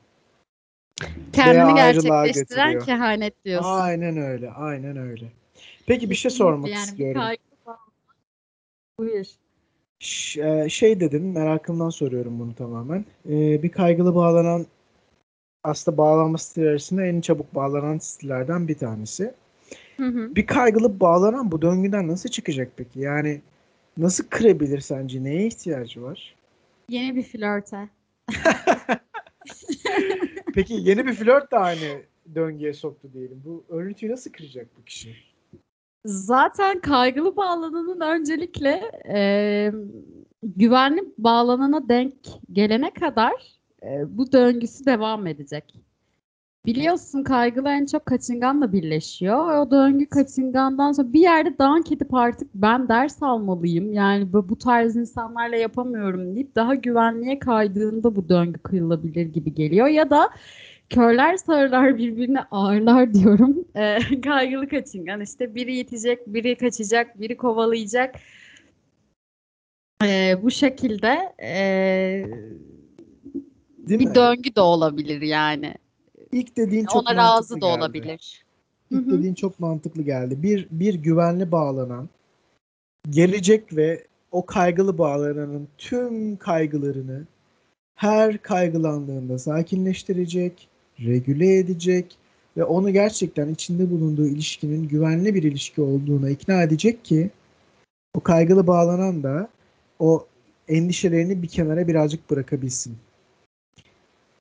Kendini 1.32 1.74
gerçekleştiren 1.74 2.78
kehanet 2.78 3.44
diyorsun. 3.44 3.70
Aynen 3.70 4.16
öyle, 4.16 4.50
aynen 4.50 4.96
öyle. 4.96 5.32
Peki 5.86 6.10
bir 6.10 6.14
şey 6.14 6.30
sormak 6.30 6.70
yani 6.70 6.84
istiyorum. 6.84 7.20
Kaygı... 7.20 7.40
Buyur. 8.98 9.26
Ş- 9.98 10.42
e, 10.64 10.68
şey 10.68 11.00
dedin, 11.00 11.22
merakımdan 11.22 11.90
soruyorum 11.90 12.38
bunu 12.40 12.54
tamamen. 12.54 13.04
Ee, 13.28 13.62
bir 13.62 13.68
kaygılı 13.68 14.14
bağlanan 14.14 14.66
aslında 15.64 15.98
bağlanma 15.98 16.38
stili 16.38 16.68
arasında 16.68 17.06
en 17.06 17.20
çabuk 17.20 17.54
bağlanan 17.54 17.98
stillerden 17.98 18.68
bir 18.68 18.78
tanesi. 18.78 19.34
Hı 19.96 20.06
hı. 20.06 20.36
Bir 20.36 20.46
kaygılı 20.46 21.00
bağlanan 21.00 21.52
bu 21.52 21.62
döngüden 21.62 22.08
nasıl 22.08 22.28
çıkacak 22.28 22.72
peki? 22.76 23.00
Yani 23.00 23.40
nasıl 23.96 24.24
kırabilir 24.28 24.80
sence? 24.80 25.24
Neye 25.24 25.46
ihtiyacı 25.46 26.02
var? 26.02 26.34
Yeni 26.88 27.16
bir 27.16 27.22
flörte. 27.22 27.88
peki 30.54 30.74
yeni 30.74 31.06
bir 31.06 31.12
flört 31.12 31.52
de 31.52 31.58
aynı 31.58 32.02
döngüye 32.34 32.74
soktu 32.74 33.08
diyelim. 33.12 33.42
Bu 33.44 33.64
örüntüyü 33.68 34.12
nasıl 34.12 34.32
kıracak 34.32 34.66
bu 34.78 34.84
kişi? 34.84 35.16
Zaten 36.04 36.80
kaygılı 36.80 37.36
bağlananın 37.36 38.00
öncelikle 38.00 38.90
e, 39.08 39.72
güvenli 40.42 41.04
bağlanana 41.18 41.88
denk 41.88 42.14
gelene 42.52 42.90
kadar 42.90 43.32
e, 43.82 44.18
bu 44.18 44.32
döngüsü 44.32 44.86
devam 44.86 45.26
edecek. 45.26 45.74
Biliyorsun 46.66 47.22
kaygılar 47.22 47.72
en 47.72 47.86
çok 47.86 48.06
kaçınganla 48.06 48.72
birleşiyor. 48.72 49.58
O 49.58 49.70
döngü 49.70 50.06
kaçıngandan 50.06 50.92
sonra 50.92 51.12
bir 51.12 51.20
yerde 51.20 51.58
dank 51.58 51.92
edip 51.92 52.14
artık 52.14 52.48
ben 52.54 52.88
ders 52.88 53.22
almalıyım. 53.22 53.92
Yani 53.92 54.32
bu, 54.32 54.48
bu 54.48 54.58
tarz 54.58 54.96
insanlarla 54.96 55.56
yapamıyorum 55.56 56.34
deyip 56.34 56.54
daha 56.54 56.74
güvenliğe 56.74 57.38
kaydığında 57.38 58.16
bu 58.16 58.28
döngü 58.28 58.58
kırılabilir 58.58 59.26
gibi 59.26 59.54
geliyor. 59.54 59.86
Ya 59.86 60.10
da 60.10 60.30
körler 60.90 61.36
sağırlar 61.36 61.98
birbirine 61.98 62.40
ağırlar 62.50 63.14
diyorum. 63.14 63.64
Ee, 63.76 64.20
kaygılı 64.20 64.68
kaçıngan 64.68 65.20
işte 65.20 65.54
biri 65.54 65.74
yetecek, 65.76 66.26
biri 66.26 66.56
kaçacak, 66.56 67.20
biri 67.20 67.36
kovalayacak. 67.36 68.14
Ee, 70.04 70.34
bu 70.42 70.50
şekilde 70.50 71.32
ee, 71.42 72.24
Değil 73.78 74.00
bir 74.00 74.06
mi? 74.06 74.14
döngü 74.14 74.56
de 74.56 74.60
olabilir 74.60 75.22
yani. 75.22 75.74
İlk 76.34 76.56
dediğin 76.56 76.86
çok 76.86 76.96
Ona 76.96 77.16
razı 77.16 77.32
mantıklı 77.32 77.60
da 77.60 77.66
geldi. 77.66 77.78
olabilir. 77.78 78.44
İlk 78.90 79.06
Hı 79.06 79.10
hı. 79.10 79.18
dediğin 79.18 79.34
çok 79.34 79.60
mantıklı 79.60 80.02
geldi. 80.02 80.42
Bir 80.42 80.68
bir 80.70 80.94
güvenli 80.94 81.52
bağlanan 81.52 82.08
gelecek 83.10 83.76
ve 83.76 84.04
o 84.32 84.46
kaygılı 84.46 84.98
bağlananın 84.98 85.68
tüm 85.78 86.36
kaygılarını 86.36 87.24
her 87.94 88.38
kaygılandığında 88.38 89.38
sakinleştirecek, 89.38 90.68
regüle 91.00 91.58
edecek 91.58 92.16
ve 92.56 92.64
onu 92.64 92.90
gerçekten 92.92 93.48
içinde 93.48 93.90
bulunduğu 93.90 94.26
ilişkinin 94.26 94.88
güvenli 94.88 95.34
bir 95.34 95.42
ilişki 95.42 95.82
olduğuna 95.82 96.30
ikna 96.30 96.62
edecek 96.62 97.04
ki 97.04 97.30
o 98.14 98.20
kaygılı 98.20 98.66
bağlanan 98.66 99.22
da 99.22 99.48
o 99.98 100.26
endişelerini 100.68 101.42
bir 101.42 101.48
kenara 101.48 101.88
birazcık 101.88 102.30
bırakabilsin. 102.30 102.96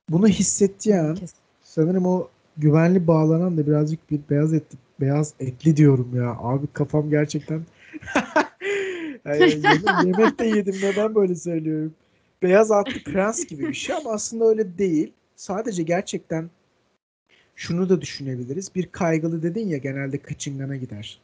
Bunu 0.09 0.27
hissettiği 0.27 0.95
an 0.95 1.15
Kesin. 1.15 1.42
Sanırım 1.75 2.05
o 2.05 2.27
güvenli 2.57 3.07
bağlanan 3.07 3.57
da 3.57 3.67
birazcık 3.67 4.11
bir 4.11 4.19
beyaz 4.29 4.53
etli, 4.53 4.77
beyaz 5.01 5.33
etli 5.39 5.77
diyorum 5.77 6.11
ya. 6.15 6.37
Abi 6.39 6.67
kafam 6.67 7.09
gerçekten 7.09 7.61
Yani 9.25 9.39
yemek, 9.39 10.05
yemek 10.05 10.39
de 10.39 10.45
yedim 10.45 10.75
neden 10.83 11.15
böyle 11.15 11.35
söylüyorum. 11.35 11.93
Beyaz 12.43 12.71
atlı 12.71 13.03
prens 13.03 13.45
gibi 13.45 13.67
bir 13.67 13.73
şey 13.73 13.95
ama 13.95 14.11
aslında 14.11 14.45
öyle 14.45 14.77
değil. 14.77 15.13
Sadece 15.35 15.83
gerçekten 15.83 16.49
şunu 17.55 17.89
da 17.89 18.01
düşünebiliriz. 18.01 18.75
Bir 18.75 18.85
kaygılı 18.85 19.43
dedin 19.43 19.67
ya 19.67 19.77
genelde 19.77 20.17
kaçıngana 20.17 20.75
gider. 20.75 21.19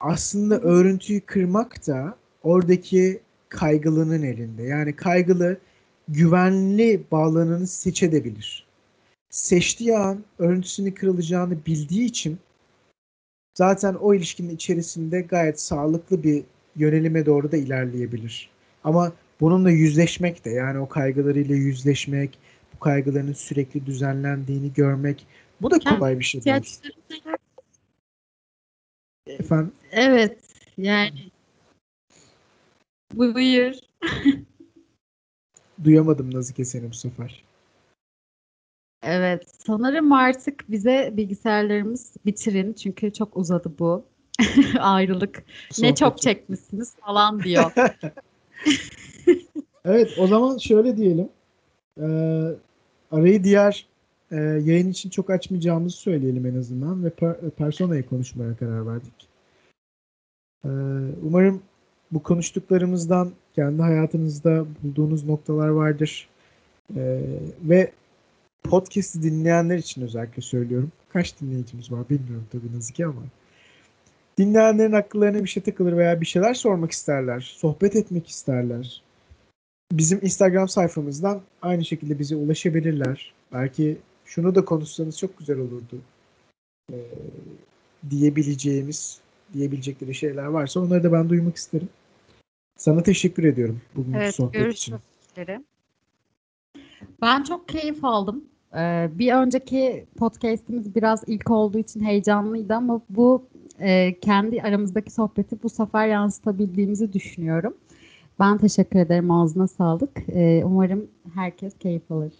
Aslında 0.00 0.60
örüntüyü 0.60 1.20
kırmak 1.20 1.86
da 1.86 2.16
oradaki 2.42 3.20
kaygılının 3.48 4.22
elinde. 4.22 4.62
Yani 4.62 4.96
kaygılı 4.96 5.58
güvenli 6.08 7.02
bağlananı 7.10 7.66
seçebilir. 7.66 8.66
Seçtiği 9.34 9.96
an 9.96 10.24
örüntüsünün 10.38 10.90
kırılacağını 10.90 11.66
bildiği 11.66 12.04
için 12.04 12.38
zaten 13.54 13.94
o 13.94 14.14
ilişkinin 14.14 14.54
içerisinde 14.54 15.20
gayet 15.20 15.60
sağlıklı 15.60 16.22
bir 16.22 16.44
yönelime 16.76 17.26
doğru 17.26 17.52
da 17.52 17.56
ilerleyebilir. 17.56 18.50
Ama 18.84 19.12
bununla 19.40 19.70
yüzleşmek 19.70 20.44
de 20.44 20.50
yani 20.50 20.78
o 20.78 20.88
kaygılarıyla 20.88 21.54
yüzleşmek, 21.54 22.38
bu 22.74 22.78
kaygıların 22.78 23.32
sürekli 23.32 23.86
düzenlendiğini 23.86 24.72
görmek 24.72 25.26
bu 25.60 25.70
da 25.70 25.78
kolay 25.78 26.18
bir 26.18 26.24
şey 26.24 26.44
değil. 26.44 26.80
Efendim 29.26 29.72
Evet 29.92 30.38
yani 30.78 31.30
buyur. 33.12 33.74
duyamadım 35.84 36.34
Nazike 36.34 36.64
seni 36.64 36.90
bu 36.90 36.94
sefer. 36.94 37.44
Evet 39.04 39.42
sanırım 39.66 40.12
artık 40.12 40.70
bize 40.70 41.10
bilgisayarlarımız 41.12 42.12
bitirin 42.26 42.72
çünkü 42.72 43.12
çok 43.12 43.36
uzadı 43.36 43.72
bu 43.78 44.04
ayrılık. 44.80 45.36
Ne 45.38 45.72
Sohbet 45.72 45.96
çok 45.96 46.18
çekmişsiniz 46.18 46.94
falan 47.06 47.42
diyor. 47.42 47.72
Evet 49.84 50.18
o 50.18 50.26
zaman 50.26 50.58
şöyle 50.58 50.96
diyelim. 50.96 51.28
Ee, 52.00 52.04
arayı 53.10 53.44
diğer 53.44 53.86
e, 54.30 54.36
yayın 54.36 54.90
için 54.90 55.10
çok 55.10 55.30
açmayacağımızı 55.30 55.96
söyleyelim 55.96 56.46
en 56.46 56.58
azından 56.58 57.04
ve 57.04 57.08
per- 57.08 57.50
personayı 57.50 58.06
konuşmaya 58.06 58.56
karar 58.56 58.86
verdik. 58.86 59.28
Ee, 60.64 60.68
umarım 61.22 61.62
bu 62.12 62.22
konuştuklarımızdan 62.22 63.30
kendi 63.54 63.82
hayatınızda 63.82 64.66
bulduğunuz 64.82 65.24
noktalar 65.24 65.68
vardır. 65.68 66.28
Ee, 66.96 67.20
ve 67.62 67.92
podcast'i 68.64 69.22
dinleyenler 69.22 69.78
için 69.78 70.02
özellikle 70.02 70.42
söylüyorum. 70.42 70.92
Kaç 71.08 71.40
dinleyicimiz 71.40 71.92
var 71.92 72.08
bilmiyorum 72.10 72.46
tabii 72.52 72.76
Nazike 72.76 73.06
ama. 73.06 73.22
Dinleyenlerin 74.38 74.92
akıllarına 74.92 75.44
bir 75.44 75.48
şey 75.48 75.62
takılır 75.62 75.96
veya 75.96 76.20
bir 76.20 76.26
şeyler 76.26 76.54
sormak 76.54 76.90
isterler, 76.90 77.40
sohbet 77.40 77.96
etmek 77.96 78.28
isterler 78.28 79.02
bizim 79.92 80.18
Instagram 80.22 80.68
sayfamızdan 80.68 81.40
aynı 81.62 81.84
şekilde 81.84 82.18
bize 82.18 82.36
ulaşabilirler. 82.36 83.32
Belki 83.52 83.98
şunu 84.24 84.54
da 84.54 84.64
konuşsanız 84.64 85.18
çok 85.18 85.38
güzel 85.38 85.58
olurdu. 85.58 86.00
Ee, 86.92 86.96
diyebileceğimiz, 88.10 89.20
diyebilecekleri 89.52 90.14
şeyler 90.14 90.44
varsa 90.44 90.80
onları 90.80 91.04
da 91.04 91.12
ben 91.12 91.28
duymak 91.28 91.56
isterim. 91.56 91.88
Sana 92.76 93.02
teşekkür 93.02 93.44
ediyorum 93.44 93.80
bugünkü 93.96 94.18
Evet 94.18 94.34
sohbet 94.34 94.54
için. 94.54 94.64
görüşmek 94.64 95.00
üzere. 95.32 95.64
Ben 97.22 97.42
çok 97.42 97.68
keyif 97.68 98.04
aldım. 98.04 98.44
Ee, 98.76 99.10
bir 99.12 99.32
önceki 99.32 100.06
podcast'imiz 100.18 100.94
biraz 100.94 101.24
ilk 101.26 101.50
olduğu 101.50 101.78
için 101.78 102.04
heyecanlıydı 102.04 102.74
ama 102.74 103.00
bu 103.10 103.46
e, 103.80 104.20
kendi 104.20 104.62
aramızdaki 104.62 105.10
sohbeti 105.10 105.62
bu 105.62 105.68
sefer 105.68 106.06
yansıtabildiğimizi 106.06 107.12
düşünüyorum. 107.12 107.74
Ben 108.40 108.58
teşekkür 108.58 108.98
ederim. 108.98 109.30
Ağzına 109.30 109.68
sağlık. 109.68 110.10
Ee, 110.28 110.62
umarım 110.64 111.06
herkes 111.34 111.78
keyif 111.78 112.12
alır. 112.12 112.32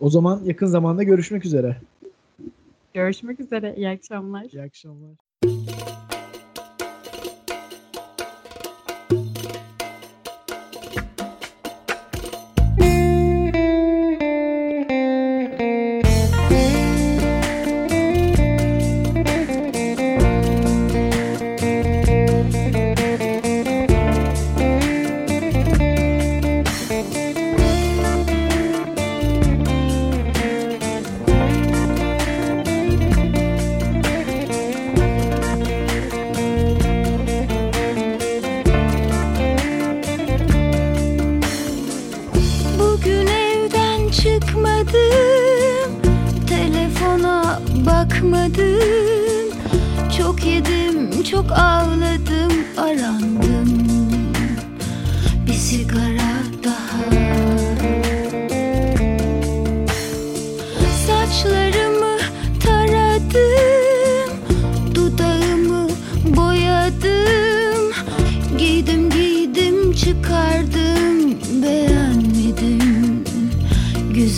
O 0.00 0.10
zaman 0.10 0.40
yakın 0.44 0.66
zamanda 0.66 1.02
görüşmek 1.02 1.44
üzere. 1.44 1.76
Görüşmek 2.94 3.40
üzere. 3.40 3.74
İyi 3.76 3.88
akşamlar. 3.88 4.44
İyi 4.44 4.62
akşamlar. 4.62 5.27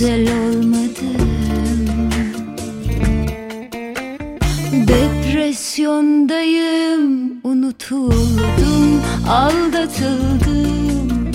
Güzel 0.00 0.28
olmadım. 0.32 1.20
Depresyondayım 4.72 7.32
Unutuldum 7.44 9.02
Aldatıldım. 9.28 11.30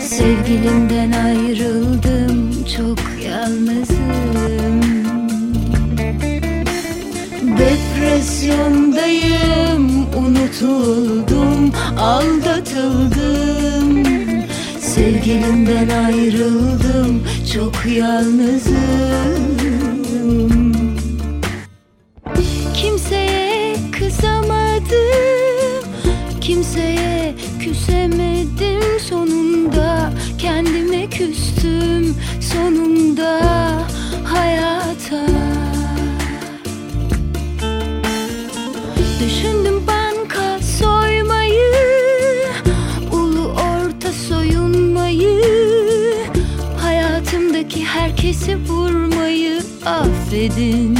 Sevgilimden 0.00 1.12
ayrıldım 1.12 2.64
Çok 2.76 2.98
yalnızım. 3.24 4.80
Depresyondayım, 7.58 10.06
unutuldum, 10.16 11.72
aldatıldım. 11.98 13.54
Sevgilimden 14.94 16.04
ayrıldım, 16.04 17.22
çok 17.54 17.86
yalnızım. 17.86 18.74
Kimseye 22.74 23.76
kızamadım. 23.92 25.84
Kimseye 26.40 27.34
küsemedim 27.60 29.00
Sonunda. 29.08 30.12
Kendime 30.38 31.10
küstüm 31.10 32.16
Sonunda. 32.40 33.73
saati 48.44 48.56
vurmayı 48.68 49.62
affedin. 49.86 50.98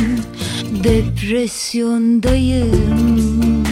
Depresyondayım. 0.84 3.64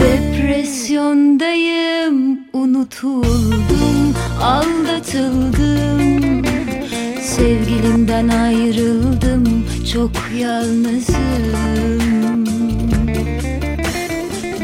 Depresyondayım. 0.00 2.38
Unutuldum, 2.52 4.14
aldatıldım. 4.42 6.42
Sevgilimden 7.22 8.28
ayrıldım, 8.28 9.64
çok 9.92 10.10
yalnızım. 10.38 11.16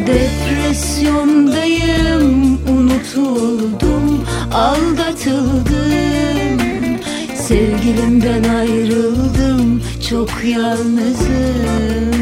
Depresyondayım, 0.07 2.59
unutuldum, 2.69 4.25
aldatıldım. 4.53 6.08
Sevgilimden 7.49 8.45
ayrıldım 8.45 9.83
çok 10.09 10.45
yalnızım. 10.45 12.19